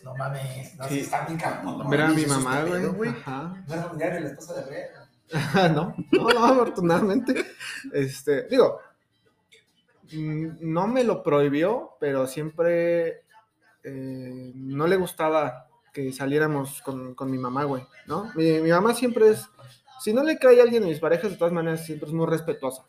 No 0.03 0.15
mames, 0.17 0.75
no, 0.77 0.89
Sí. 0.89 1.01
está 1.01 1.25
bien 1.27 1.39
cabrón. 1.39 1.89
Ver 1.89 2.01
a 2.01 2.09
mi 2.09 2.27
mamá, 2.27 2.62
güey. 2.62 2.87
güey. 2.87 3.11
Ajá. 3.11 3.65
No 3.69 3.75
es 3.75 3.81
familiar 3.83 4.15
de 4.15 4.21
la 4.21 4.29
esposa 4.29 4.55
de 4.55 4.65
Red. 4.71 4.87
no, 5.75 5.95
no, 6.12 6.29
no, 6.29 6.45
afortunadamente. 6.47 7.47
Este, 7.93 8.49
digo, 8.49 8.81
mm, 10.12 10.49
no 10.61 10.89
me 10.89 11.05
lo 11.05 11.23
prohibió, 11.23 11.97
pero 12.01 12.27
siempre 12.27 13.25
eh, 13.85 14.53
no 14.55 14.87
le 14.87 14.97
gustaba 14.97 15.65
que 15.96 16.12
saliéramos 16.12 16.82
con, 16.82 17.14
con 17.14 17.30
mi 17.30 17.38
mamá, 17.38 17.64
güey, 17.64 17.82
¿no? 18.06 18.30
Mi, 18.35 18.61
mi 18.61 18.68
mamá 18.68 18.92
siempre 18.92 19.30
es, 19.30 19.48
si 19.98 20.12
no 20.12 20.22
le 20.22 20.38
cae 20.38 20.61
a 20.61 20.62
alguien 20.62 20.82
de 20.82 20.90
mis 20.90 21.00
parejas, 21.00 21.30
de 21.30 21.38
todas 21.38 21.54
maneras 21.54 21.87
siempre 21.87 22.06
es 22.06 22.12
muy 22.12 22.26
respetuosa, 22.26 22.85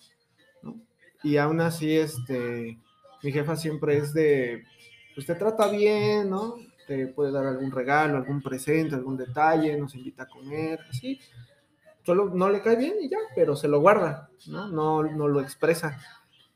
¿no? 0.61 0.75
Y 1.23 1.37
aún 1.37 1.61
así, 1.61 1.95
este, 1.95 2.77
mi 3.23 3.31
jefa 3.31 3.55
siempre 3.55 3.95
es 3.95 4.13
de, 4.13 4.65
pues 5.15 5.25
te 5.25 5.35
trata 5.35 5.69
bien, 5.69 6.29
¿no? 6.29 6.55
te 6.85 7.07
puede 7.07 7.31
dar 7.31 7.45
algún 7.45 7.71
regalo, 7.71 8.17
algún 8.17 8.41
presente, 8.41 8.95
algún 8.95 9.15
detalle, 9.15 9.77
nos 9.77 9.95
invita 9.95 10.23
a 10.23 10.27
comer, 10.27 10.79
así. 10.89 11.19
Solo 12.03 12.29
no 12.33 12.49
le 12.49 12.61
cae 12.61 12.75
bien 12.75 12.95
y 13.01 13.09
ya, 13.09 13.17
pero 13.35 13.55
se 13.55 13.69
lo 13.69 13.79
guarda, 13.79 14.29
¿no? 14.47 14.67
No, 14.67 15.03
no 15.03 15.27
lo 15.29 15.41
expresa. 15.41 15.97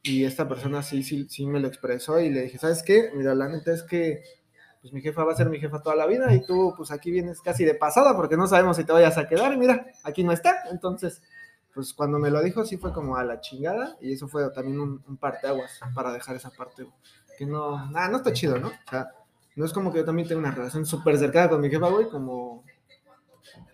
Y 0.02 0.26
esta 0.26 0.50
persona 0.50 0.84
sí, 0.84 1.04
sí, 1.04 1.28
sí 1.30 1.46
me 1.46 1.60
lo 1.60 1.68
expresó 1.68 2.20
y 2.20 2.30
le 2.30 2.44
dije, 2.44 2.58
¿sabes 2.58 2.84
qué? 2.84 3.12
Mira, 3.14 3.36
la 3.36 3.48
neta 3.48 3.74
es 3.74 3.84
que 3.84 4.24
pues 4.82 4.92
mi 4.94 5.02
jefa 5.02 5.24
va 5.24 5.34
a 5.34 5.36
ser 5.36 5.48
mi 5.50 5.60
jefa 5.60 5.82
toda 5.82 5.96
la 5.96 6.08
vida 6.08 6.34
y 6.34 6.44
tú 6.46 6.74
pues 6.76 6.92
aquí 6.92 7.12
vienes 7.12 7.40
casi 7.42 7.64
de 7.66 7.76
pasada 7.76 8.16
porque 8.16 8.36
no 8.36 8.48
sabemos 8.48 8.78
si 8.78 8.84
te 8.84 8.92
vayas 8.92 9.18
a 9.18 9.28
quedar 9.28 9.54
y 9.54 9.58
mira, 9.58 9.86
aquí 10.04 10.24
no 10.24 10.32
está. 10.32 10.56
Entonces, 10.72 11.22
pues 11.74 11.94
cuando 11.94 12.18
me 12.20 12.30
lo 12.32 12.42
dijo 12.42 12.66
sí 12.66 12.78
fue 12.78 12.92
como 12.92 13.16
a 13.16 13.24
la 13.24 13.40
chingada 13.42 13.96
y 14.02 14.14
eso 14.14 14.28
fue 14.28 14.50
también 14.52 14.80
un, 14.80 15.04
un 15.08 15.18
parteaguas 15.18 15.80
para 15.94 16.12
dejar 16.12 16.36
esa 16.36 16.50
parte 16.50 16.88
que 17.38 17.46
no, 17.46 17.90
nada, 17.92 18.10
no 18.10 18.18
está 18.18 18.34
chido, 18.34 18.58
¿no? 18.60 18.68
O 18.70 18.90
sea, 18.90 19.10
no 19.56 19.66
es 19.66 19.74
como 19.74 19.92
que 19.92 20.00
yo 20.00 20.06
también 20.06 20.28
tengo 20.28 20.40
una 20.40 20.52
relación 20.52 20.86
súper 20.86 21.18
cercana 21.18 21.50
con 21.50 21.62
mi 21.62 21.70
jefa, 21.70 21.88
güey, 21.90 22.10
como... 22.10 22.64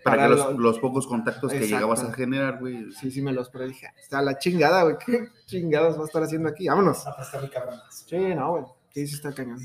Para, 0.03 0.17
para 0.17 0.23
que 0.23 0.29
los, 0.35 0.53
lo- 0.53 0.59
los 0.59 0.79
pocos 0.79 1.05
contactos 1.07 1.51
que 1.51 1.57
Exacto. 1.57 1.75
llegabas 1.75 2.03
a 2.03 2.13
generar, 2.13 2.59
güey. 2.59 2.91
Sí, 2.93 3.11
sí 3.11 3.21
me 3.21 3.31
los 3.33 3.49
pero 3.49 3.65
dije, 3.67 3.87
está 3.99 4.21
la 4.21 4.37
chingada, 4.39 4.83
güey, 4.83 4.95
¿qué 5.05 5.27
chingados 5.45 5.97
va 5.97 6.03
a 6.03 6.05
estar 6.05 6.23
haciendo 6.23 6.49
aquí? 6.49 6.67
Vámonos. 6.67 7.05
Ah, 7.05 7.13
pues 7.15 7.27
está 7.27 7.39
muy 7.39 7.49
cabrón. 7.49 7.79
Sí, 7.89 8.17
no, 8.35 8.51
güey. 8.51 8.63
Sí, 8.91 9.07
sí 9.07 9.15
está 9.15 9.33
cañón. 9.33 9.59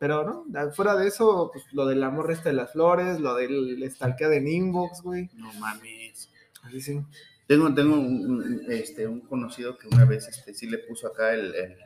Pero, 0.00 0.24
¿no? 0.24 0.44
Da- 0.48 0.72
Fuera 0.72 0.96
de 0.96 1.06
eso, 1.06 1.50
pues, 1.52 1.64
lo 1.72 1.86
del 1.86 2.02
amor 2.02 2.32
este 2.32 2.48
de 2.48 2.54
las 2.56 2.72
flores, 2.72 3.20
lo 3.20 3.34
del 3.36 3.88
stalkeo 3.88 4.32
en 4.32 4.48
inbox, 4.48 5.02
güey. 5.02 5.30
No 5.34 5.52
mames. 5.60 6.28
Así 6.64 6.80
sí. 6.80 7.00
Tengo, 7.46 7.72
tengo 7.74 7.94
un, 7.94 8.30
un- 8.30 8.64
este, 8.68 9.06
un 9.06 9.20
conocido 9.20 9.76
que 9.78 9.86
una 9.88 10.04
vez 10.06 10.26
este, 10.26 10.54
sí 10.54 10.68
le 10.68 10.78
puso 10.78 11.06
acá 11.06 11.34
el, 11.34 11.54
el, 11.54 11.76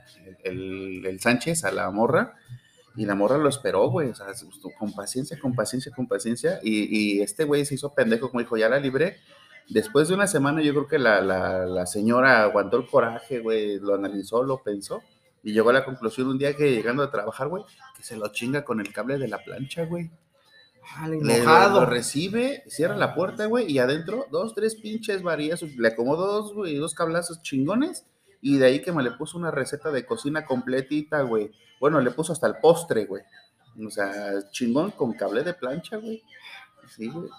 el- 0.44 1.07
el 1.07 1.20
Sánchez 1.20 1.64
a 1.64 1.72
la 1.72 1.90
morra 1.90 2.35
y 2.96 3.05
la 3.05 3.14
morra 3.16 3.37
lo 3.38 3.48
esperó, 3.48 3.90
güey, 3.90 4.11
o 4.11 4.14
sea, 4.14 4.27
con 4.79 4.92
paciencia, 4.94 5.37
con 5.40 5.53
paciencia, 5.55 5.90
con 5.94 6.07
paciencia 6.07 6.61
y, 6.62 7.16
y 7.16 7.20
este 7.20 7.42
güey 7.44 7.64
se 7.64 7.74
hizo 7.74 7.92
pendejo, 7.94 8.31
como 8.31 8.40
dijo, 8.40 8.57
ya 8.57 8.68
la 8.68 8.79
libré. 8.79 9.16
Después 9.68 10.07
de 10.09 10.14
una 10.14 10.27
semana 10.29 10.62
yo 10.62 10.72
creo 10.72 10.87
que 10.87 10.98
la, 11.00 11.20
la, 11.20 11.66
la 11.66 11.87
señora 11.87 12.42
aguantó 12.44 12.77
el 12.77 12.87
coraje, 12.87 13.40
güey, 13.40 13.81
lo 13.81 13.94
analizó, 13.94 14.44
lo 14.44 14.62
pensó 14.62 15.03
y 15.44 15.52
llegó 15.52 15.70
a 15.70 15.74
la 15.74 15.85
conclusión 15.85 16.26
un 16.28 16.38
día 16.38 16.57
que 16.57 16.72
llegando 16.72 17.02
a 17.02 17.11
trabajar, 17.11 17.48
güey, 17.48 17.62
que 17.96 18.02
se 18.02 18.16
lo 18.16 18.28
chinga 18.28 18.64
con 18.64 18.80
el 18.80 18.92
cable 18.92 19.18
de 19.18 19.28
la 19.28 19.38
plancha, 19.44 19.85
güey. 19.85 20.11
Ah, 20.96 21.09
le 21.09 21.16
lo, 21.20 21.24
mojado. 21.24 21.80
lo 21.80 21.87
recibe, 21.87 22.62
cierra 22.66 22.96
la 22.96 23.14
puerta, 23.14 23.46
güey, 23.46 23.70
y 23.70 23.78
adentro 23.78 24.26
dos, 24.30 24.54
tres 24.54 24.74
pinches 24.74 25.22
varillas, 25.22 25.62
le 25.62 25.88
acomodó 25.88 26.26
dos, 26.26 26.52
güey, 26.54 26.76
dos 26.76 26.94
cablazos 26.94 27.40
chingones, 27.42 28.04
y 28.42 28.59
de 28.59 28.66
ahí 28.66 28.83
que 28.83 28.92
me 28.92 29.02
le 29.02 29.12
puso 29.12 29.38
una 29.38 29.50
receta 29.50 29.90
de 29.90 30.04
cocina 30.04 30.44
completita, 30.44 31.22
güey. 31.22 31.50
Bueno, 31.80 32.00
le 32.00 32.11
puso 32.11 32.33
hasta 32.35 32.46
el 32.46 32.57
postre, 32.61 33.07
güey. 33.07 33.22
O 33.85 33.90
sea, 33.90 34.33
chingón 34.50 34.90
con 34.90 35.14
cable 35.14 35.42
de 35.42 35.54
plancha, 35.54 35.96
güey. 35.96 36.22
Sí, 36.94 37.09
güey. 37.09 37.30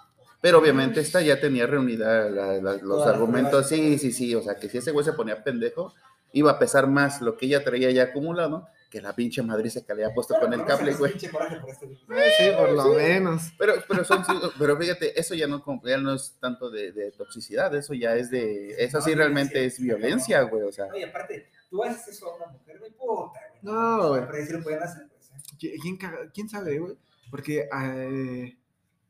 Pero 0.41 0.57
obviamente 0.59 0.99
esta 0.99 1.21
ya 1.21 1.39
tenía 1.39 1.65
reunida 1.67 2.29
la- 2.29 2.53
la- 2.61 2.77
los 2.77 3.05
argumentos, 3.05 3.67
sí, 3.69 3.97
sí, 3.99 4.11
sí, 4.11 4.33
o 4.35 4.41
sea, 4.41 4.55
que 4.55 4.67
si 4.69 4.79
ese 4.79 4.91
güey 4.91 5.05
se 5.05 5.13
ponía 5.13 5.43
pendejo, 5.43 5.93
iba 6.35 6.51
a 6.51 6.59
pesar 6.59 6.87
más 6.87 7.21
lo 7.21 7.35
que 7.37 7.47
ella 7.47 7.63
traía 7.63 7.89
ya 7.91 8.03
acumulado 8.03 8.67
que 8.91 9.01
la 9.01 9.13
pinche 9.13 9.41
madriza 9.41 9.81
que 9.81 9.93
le 9.93 10.03
había 10.05 10.13
puesto 10.15 10.35
con 10.39 10.53
el 10.53 10.63
cable, 10.63 10.93
güey. 10.93 11.13
este. 11.15 11.25
Eh, 11.27 12.31
sí, 12.37 12.45
por 12.57 12.71
lo 12.71 12.93
menos. 12.93 13.51
Pero, 13.57 13.73
pero, 13.89 14.03
son, 14.05 14.23
pero 14.57 14.77
fíjate, 14.77 15.19
eso 15.19 15.33
ya 15.35 15.47
no, 15.47 15.63
ya 15.83 15.97
no 15.97 16.13
es 16.13 16.37
tanto 16.39 16.69
de, 16.69 16.91
de 16.93 17.11
toxicidad, 17.11 17.73
eso 17.75 17.93
ya 17.93 18.15
es 18.15 18.29
de, 18.29 18.75
eso 18.81 19.01
sí 19.01 19.11
No, 19.11 19.17
realmente 19.17 19.65
es 19.65 19.79
violencia, 19.81 20.41
güey, 20.43 20.63
o 20.63 20.71
sea, 20.71 20.85
Oye, 20.93 21.05
aparte, 21.05 21.49
tú 21.69 21.83
haces 21.83 22.07
eso 22.09 22.31
a 22.31 22.35
una 22.37 22.47
mujer, 22.53 22.79
güey, 22.79 22.91
puta, 22.91 23.39
güey. 23.49 23.59
No, 23.63 24.09
güey. 24.09 24.21
Pero 24.27 24.37
ahí 24.37 24.45
sí 24.45 24.53
lo 24.53 24.63
pueden 24.63 24.83
hacer, 24.83 25.07
pues. 25.09 25.29
¿eh? 25.31 25.55
¿Qui- 25.59 25.81
¿Quién, 25.81 25.97
caga- 25.97 26.31
quién 26.33 26.47
sabe, 26.47 26.77
güey? 26.79 26.95
Porque 27.31 27.67
eh, 27.81 28.57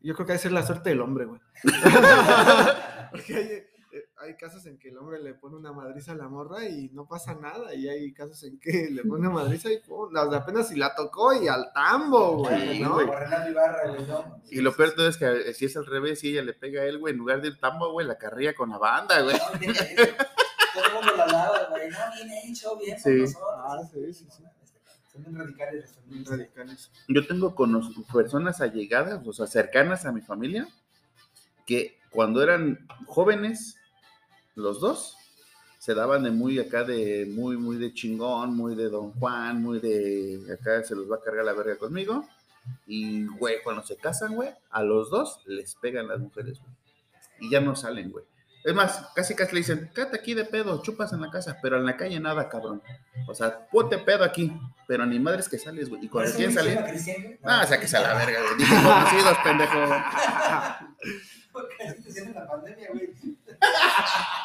yo 0.01 0.15
creo 0.15 0.25
que 0.25 0.31
ha 0.31 0.35
de 0.37 0.41
ser 0.41 0.51
la 0.51 0.65
suerte 0.65 0.89
del 0.89 1.01
hombre, 1.01 1.25
güey. 1.25 1.41
Porque 3.11 3.69
hay, 4.21 4.35
casos 4.37 4.65
en 4.65 4.77
que 4.77 4.89
el 4.89 4.97
hombre 4.97 5.21
le 5.21 5.33
pone 5.33 5.55
una 5.57 5.71
madriza 5.71 6.13
a 6.13 6.15
la 6.15 6.27
morra 6.27 6.65
y 6.67 6.89
no 6.93 7.07
pasa 7.07 7.35
nada. 7.35 7.73
Y 7.75 7.87
hay 7.89 8.13
casos 8.13 8.43
en 8.43 8.59
que 8.59 8.89
le 8.91 9.03
pone 9.03 9.27
una 9.27 9.29
madriza 9.43 9.69
y 9.71 9.81
apenas 10.33 10.69
si 10.69 10.75
la 10.75 10.95
tocó 10.95 11.33
y 11.33 11.47
al 11.47 11.71
tambo, 11.73 12.37
güey, 12.37 12.77
Sí, 12.77 12.79
¿no? 12.81 12.93
güey. 12.93 13.07
Y 14.49 14.61
lo 14.61 14.75
peor 14.75 14.89
de 14.89 14.95
todo 14.95 15.07
es 15.09 15.17
que 15.17 15.25
eh, 15.49 15.53
si 15.53 15.65
es 15.65 15.75
al 15.77 15.85
revés, 15.85 16.19
si 16.19 16.29
ella 16.29 16.43
le 16.43 16.53
pega 16.53 16.81
a 16.81 16.85
él, 16.85 16.97
güey, 16.99 17.13
en 17.13 17.19
lugar 17.19 17.41
del 17.41 17.59
tambo, 17.59 17.91
güey, 17.91 18.07
la 18.07 18.17
carrilla 18.17 18.53
con 18.55 18.69
la 18.69 18.77
banda, 18.77 19.21
güey. 19.21 19.35
No. 19.35 19.43
Todo 20.73 20.85
el 20.87 20.93
mundo 20.93 21.15
la 21.15 21.23
alaba, 21.23 21.67
güey. 21.69 21.89
No, 21.89 21.97
bien 22.15 22.31
hecho, 22.49 22.77
bien 22.77 22.99
Sí. 22.99 23.09
nosotros. 23.21 23.47
Ah, 23.57 23.79
sí, 23.91 24.13
sí, 24.13 24.27
sí. 24.29 24.43
Son 25.11 25.23
bien 25.23 25.37
radicales 25.37 25.93
feministas. 25.95 26.37
radicales. 26.37 26.91
Yo 27.07 27.25
tengo 27.27 27.55
cono- 27.55 27.81
personas 28.13 28.59
allegadas, 28.61 29.25
o 29.25 29.31
sea, 29.33 29.47
cercanas 29.47 30.05
a 30.05 30.11
mi 30.11 30.19
familia, 30.21 30.67
que 31.65 31.97
cuando 32.11 32.41
eran 32.43 32.85
jóvenes, 33.07 33.77
los 34.55 34.79
dos, 34.79 35.15
se 35.79 35.93
daban 35.93 36.23
de 36.23 36.31
muy 36.31 36.59
acá 36.59 36.83
de, 36.83 37.27
muy, 37.29 37.57
muy 37.57 37.77
de 37.77 37.93
chingón, 37.93 38.55
muy 38.55 38.75
de 38.75 38.89
Don 38.89 39.11
Juan, 39.13 39.61
muy 39.61 39.79
de, 39.79 40.41
acá 40.53 40.83
se 40.83 40.95
los 40.95 41.09
va 41.11 41.17
a 41.17 41.21
cargar 41.21 41.45
la 41.45 41.53
verga 41.53 41.77
conmigo. 41.77 42.27
Y, 42.87 43.25
güey, 43.25 43.61
cuando 43.63 43.83
se 43.83 43.95
casan, 43.95 44.33
güey, 44.33 44.49
a 44.71 44.81
los 44.81 45.11
dos 45.11 45.41
les 45.45 45.75
pegan 45.75 46.07
las 46.07 46.19
mujeres, 46.19 46.59
güey. 46.59 46.71
Y 47.39 47.51
ya 47.51 47.61
no 47.61 47.75
salen, 47.75 48.11
güey. 48.11 48.25
Es 48.63 48.73
más, 48.73 49.11
casi 49.13 49.35
casi 49.35 49.53
le 49.53 49.59
dicen, 49.59 49.91
quédate 49.93 50.17
aquí 50.17 50.33
de 50.33 50.43
pedo, 50.43 50.81
chupas 50.81 51.13
en 51.13 51.21
la 51.21 51.29
casa, 51.29 51.59
pero 51.61 51.77
en 51.77 51.85
la 51.85 51.97
calle 51.97 52.19
nada, 52.19 52.49
cabrón. 52.49 52.81
O 53.27 53.35
sea, 53.35 53.67
ponte 53.67 53.99
pedo 53.99 54.23
aquí, 54.23 54.51
pero 54.87 55.05
ni 55.05 55.19
madres 55.19 55.47
que 55.47 55.59
sales, 55.59 55.87
güey. 55.87 56.05
Y 56.05 56.07
¿Por 56.07 56.23
cuando 56.23 56.35
quieren 56.35 56.55
salir? 56.55 57.39
Ah, 57.43 57.61
o 57.63 57.67
sea, 57.67 57.79
que 57.79 57.87
se 57.87 57.97
a 57.97 58.01
la 58.01 58.15
verga, 58.15 58.41
güey. 58.41 58.57
Dije 58.57 58.75
conocidos, 58.75 59.37
pendejo. 59.43 59.77
Porque 61.51 62.33
la 62.33 62.47
pandemia, 62.47 62.89
güey. 62.91 63.13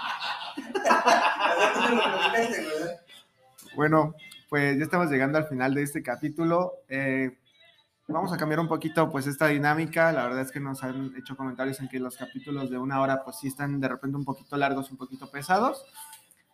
Bueno, 3.75 4.15
pues 4.49 4.77
ya 4.79 4.85
estamos 4.85 5.11
llegando 5.11 5.39
al 5.39 5.47
final 5.47 5.75
de 5.75 5.83
este 5.83 6.03
capítulo. 6.03 6.75
Eh, 6.89 7.39
vamos 8.09 8.33
a 8.33 8.37
cambiar 8.37 8.61
un 8.61 8.69
poquito 8.69 9.11
pues 9.11 9.27
esta 9.27 9.47
dinámica. 9.47 10.13
La 10.13 10.25
verdad 10.25 10.41
es 10.43 10.51
que 10.51 10.61
nos 10.61 10.83
han 10.83 11.15
hecho 11.17 11.37
comentarios 11.37 11.81
en 11.81 11.89
que 11.89 11.99
los 12.01 12.17
capítulos 12.17 12.71
de 12.71 12.79
una 12.79 13.01
hora 13.01 13.23
pues 13.25 13.39
sí 13.39 13.49
están 13.49 13.81
de 13.81 13.89
repente 13.89 14.17
un 14.17 14.25
poquito 14.25 14.57
largos, 14.57 14.91
un 14.91 14.97
poquito 14.97 15.31
pesados. 15.31 15.85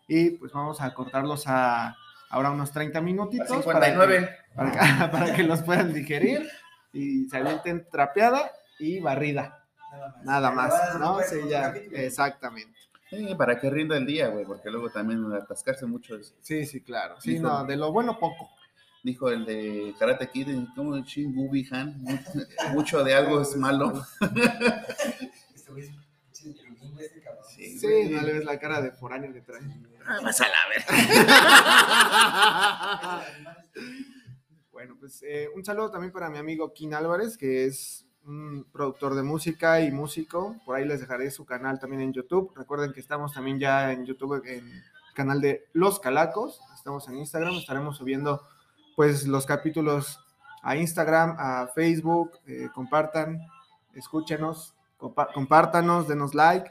Y 0.08 0.30
pues 0.32 0.52
vamos 0.52 0.80
a 0.80 0.92
cortarlos 0.94 1.44
a 1.46 1.96
ahora 2.30 2.50
unos 2.50 2.70
30 2.72 3.00
minutitos. 3.00 3.64
para 3.64 3.80
que- 3.80 3.92
59. 3.92 4.36
Para 4.54 4.70
que, 4.72 4.78
para 5.12 5.34
que 5.34 5.42
los 5.42 5.62
puedan 5.62 5.92
digerir 5.92 6.48
y 6.92 7.28
se 7.28 7.38
avienten 7.38 7.86
trapeada 7.90 8.50
y 8.78 9.00
barrida. 9.00 9.64
Nada 9.90 10.08
más. 10.08 10.24
Nada 10.24 10.50
más, 10.50 11.00
¿no? 11.00 11.16
después 11.18 11.42
Sí, 11.42 11.48
ya, 11.48 11.68
exactamente. 11.92 12.76
Sí, 13.10 13.34
para 13.36 13.58
que 13.60 13.70
rinda 13.70 13.96
el 13.96 14.04
día, 14.06 14.28
güey, 14.28 14.44
porque 14.44 14.70
luego 14.70 14.90
también 14.90 15.24
atascarse 15.32 15.86
mucho 15.86 16.16
es- 16.16 16.34
Sí, 16.40 16.66
sí, 16.66 16.80
claro. 16.80 17.20
Sí, 17.20 17.34
Hijo. 17.36 17.42
no, 17.44 17.64
de 17.64 17.76
lo 17.76 17.92
bueno 17.92 18.18
poco. 18.18 18.50
Dijo 19.02 19.30
el 19.30 19.44
de 19.46 19.94
Karate 19.98 20.28
Kid, 20.28 20.48
como 20.74 20.96
Shin 20.98 21.32
Bubi 21.32 21.68
Han, 21.70 22.02
mucho 22.72 23.04
de 23.04 23.14
algo 23.14 23.40
es 23.40 23.56
malo. 23.56 23.92
Este 25.54 25.80
este. 25.80 25.94
Sí, 27.54 27.78
Sí, 27.78 28.08
no 28.10 28.22
le 28.22 28.32
ves 28.34 28.44
la 28.44 28.58
cara 28.58 28.80
de 28.82 28.90
foráneo 28.92 29.32
que 29.32 29.40
trae. 29.40 29.60
Ah, 30.06 30.18
vas 30.22 30.40
a 30.40 30.46
la 30.48 30.56
verga. 30.68 30.92
Bueno, 34.72 34.94
pues 35.00 35.22
eh, 35.22 35.48
un 35.54 35.64
saludo 35.64 35.90
también 35.90 36.12
para 36.12 36.28
mi 36.28 36.36
amigo 36.38 36.72
Kin 36.74 36.92
Álvarez, 36.92 37.38
que 37.38 37.64
es 37.64 38.05
un 38.26 38.66
productor 38.72 39.14
de 39.14 39.22
música 39.22 39.80
y 39.80 39.92
músico. 39.92 40.56
Por 40.64 40.76
ahí 40.76 40.84
les 40.84 41.00
dejaré 41.00 41.30
su 41.30 41.44
canal 41.44 41.78
también 41.78 42.02
en 42.02 42.12
YouTube. 42.12 42.52
Recuerden 42.54 42.92
que 42.92 43.00
estamos 43.00 43.32
también 43.32 43.58
ya 43.58 43.92
en 43.92 44.04
YouTube 44.04 44.42
en 44.46 44.68
el 44.68 44.82
canal 45.14 45.40
de 45.40 45.68
Los 45.72 46.00
Calacos. 46.00 46.60
Estamos 46.74 47.08
en 47.08 47.16
Instagram, 47.18 47.54
estaremos 47.54 47.96
subiendo 47.96 48.42
pues 48.96 49.26
los 49.26 49.46
capítulos 49.46 50.20
a 50.62 50.76
Instagram, 50.76 51.36
a 51.38 51.68
Facebook. 51.68 52.32
eh, 52.46 52.68
compartan, 52.74 53.40
escúchenos, 53.94 54.74
compártanos, 54.96 56.08
denos 56.08 56.34
like, 56.34 56.68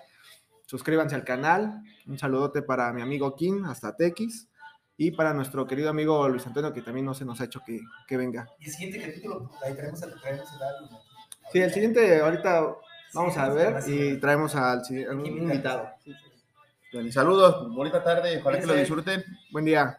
suscríbanse 0.66 1.16
al 1.16 1.24
canal. 1.24 1.82
Un 2.06 2.20
saludote 2.20 2.62
para 2.62 2.92
mi 2.92 3.02
amigo 3.02 3.36
Kin, 3.36 3.66
hasta 3.66 3.96
Tequis. 3.96 4.50
Y 4.98 5.12
para 5.12 5.34
nuestro 5.34 5.68
querido 5.68 5.90
amigo 5.90 6.28
Luis 6.30 6.48
Antonio, 6.48 6.72
que 6.72 6.82
también 6.82 7.06
no 7.06 7.14
se 7.14 7.26
nos 7.26 7.42
ha 7.42 7.46
hecho 7.46 7.62
que, 7.66 7.82
que 8.08 8.16
venga. 8.16 8.48
Y 8.60 8.66
el 8.66 8.72
siguiente 8.72 9.06
capítulo, 9.06 9.52
ahí 9.66 9.74
traemos 9.74 10.00
traemos 10.00 10.54
el 10.54 10.64
álbum. 10.64 11.05
Sí, 11.52 11.62
el 11.62 11.72
siguiente 11.74 12.20
ahorita 12.22 12.62
vamos 13.14 13.34
Sí, 13.34 13.40
a 13.40 13.50
ver 13.50 13.84
y 13.88 14.20
traemos 14.20 14.56
al 14.56 14.84
si- 14.84 15.04
a 15.04 15.12
un 15.12 15.26
Invitado. 15.26 15.90
Saludos, 17.12 17.74
bonita 17.76 18.04
tarde, 18.04 18.38
ojalá 18.40 18.60
que 18.60 18.66
lo 18.66 18.74
disfruten. 18.74 19.24
Buen 19.52 19.66
día. 19.66 19.98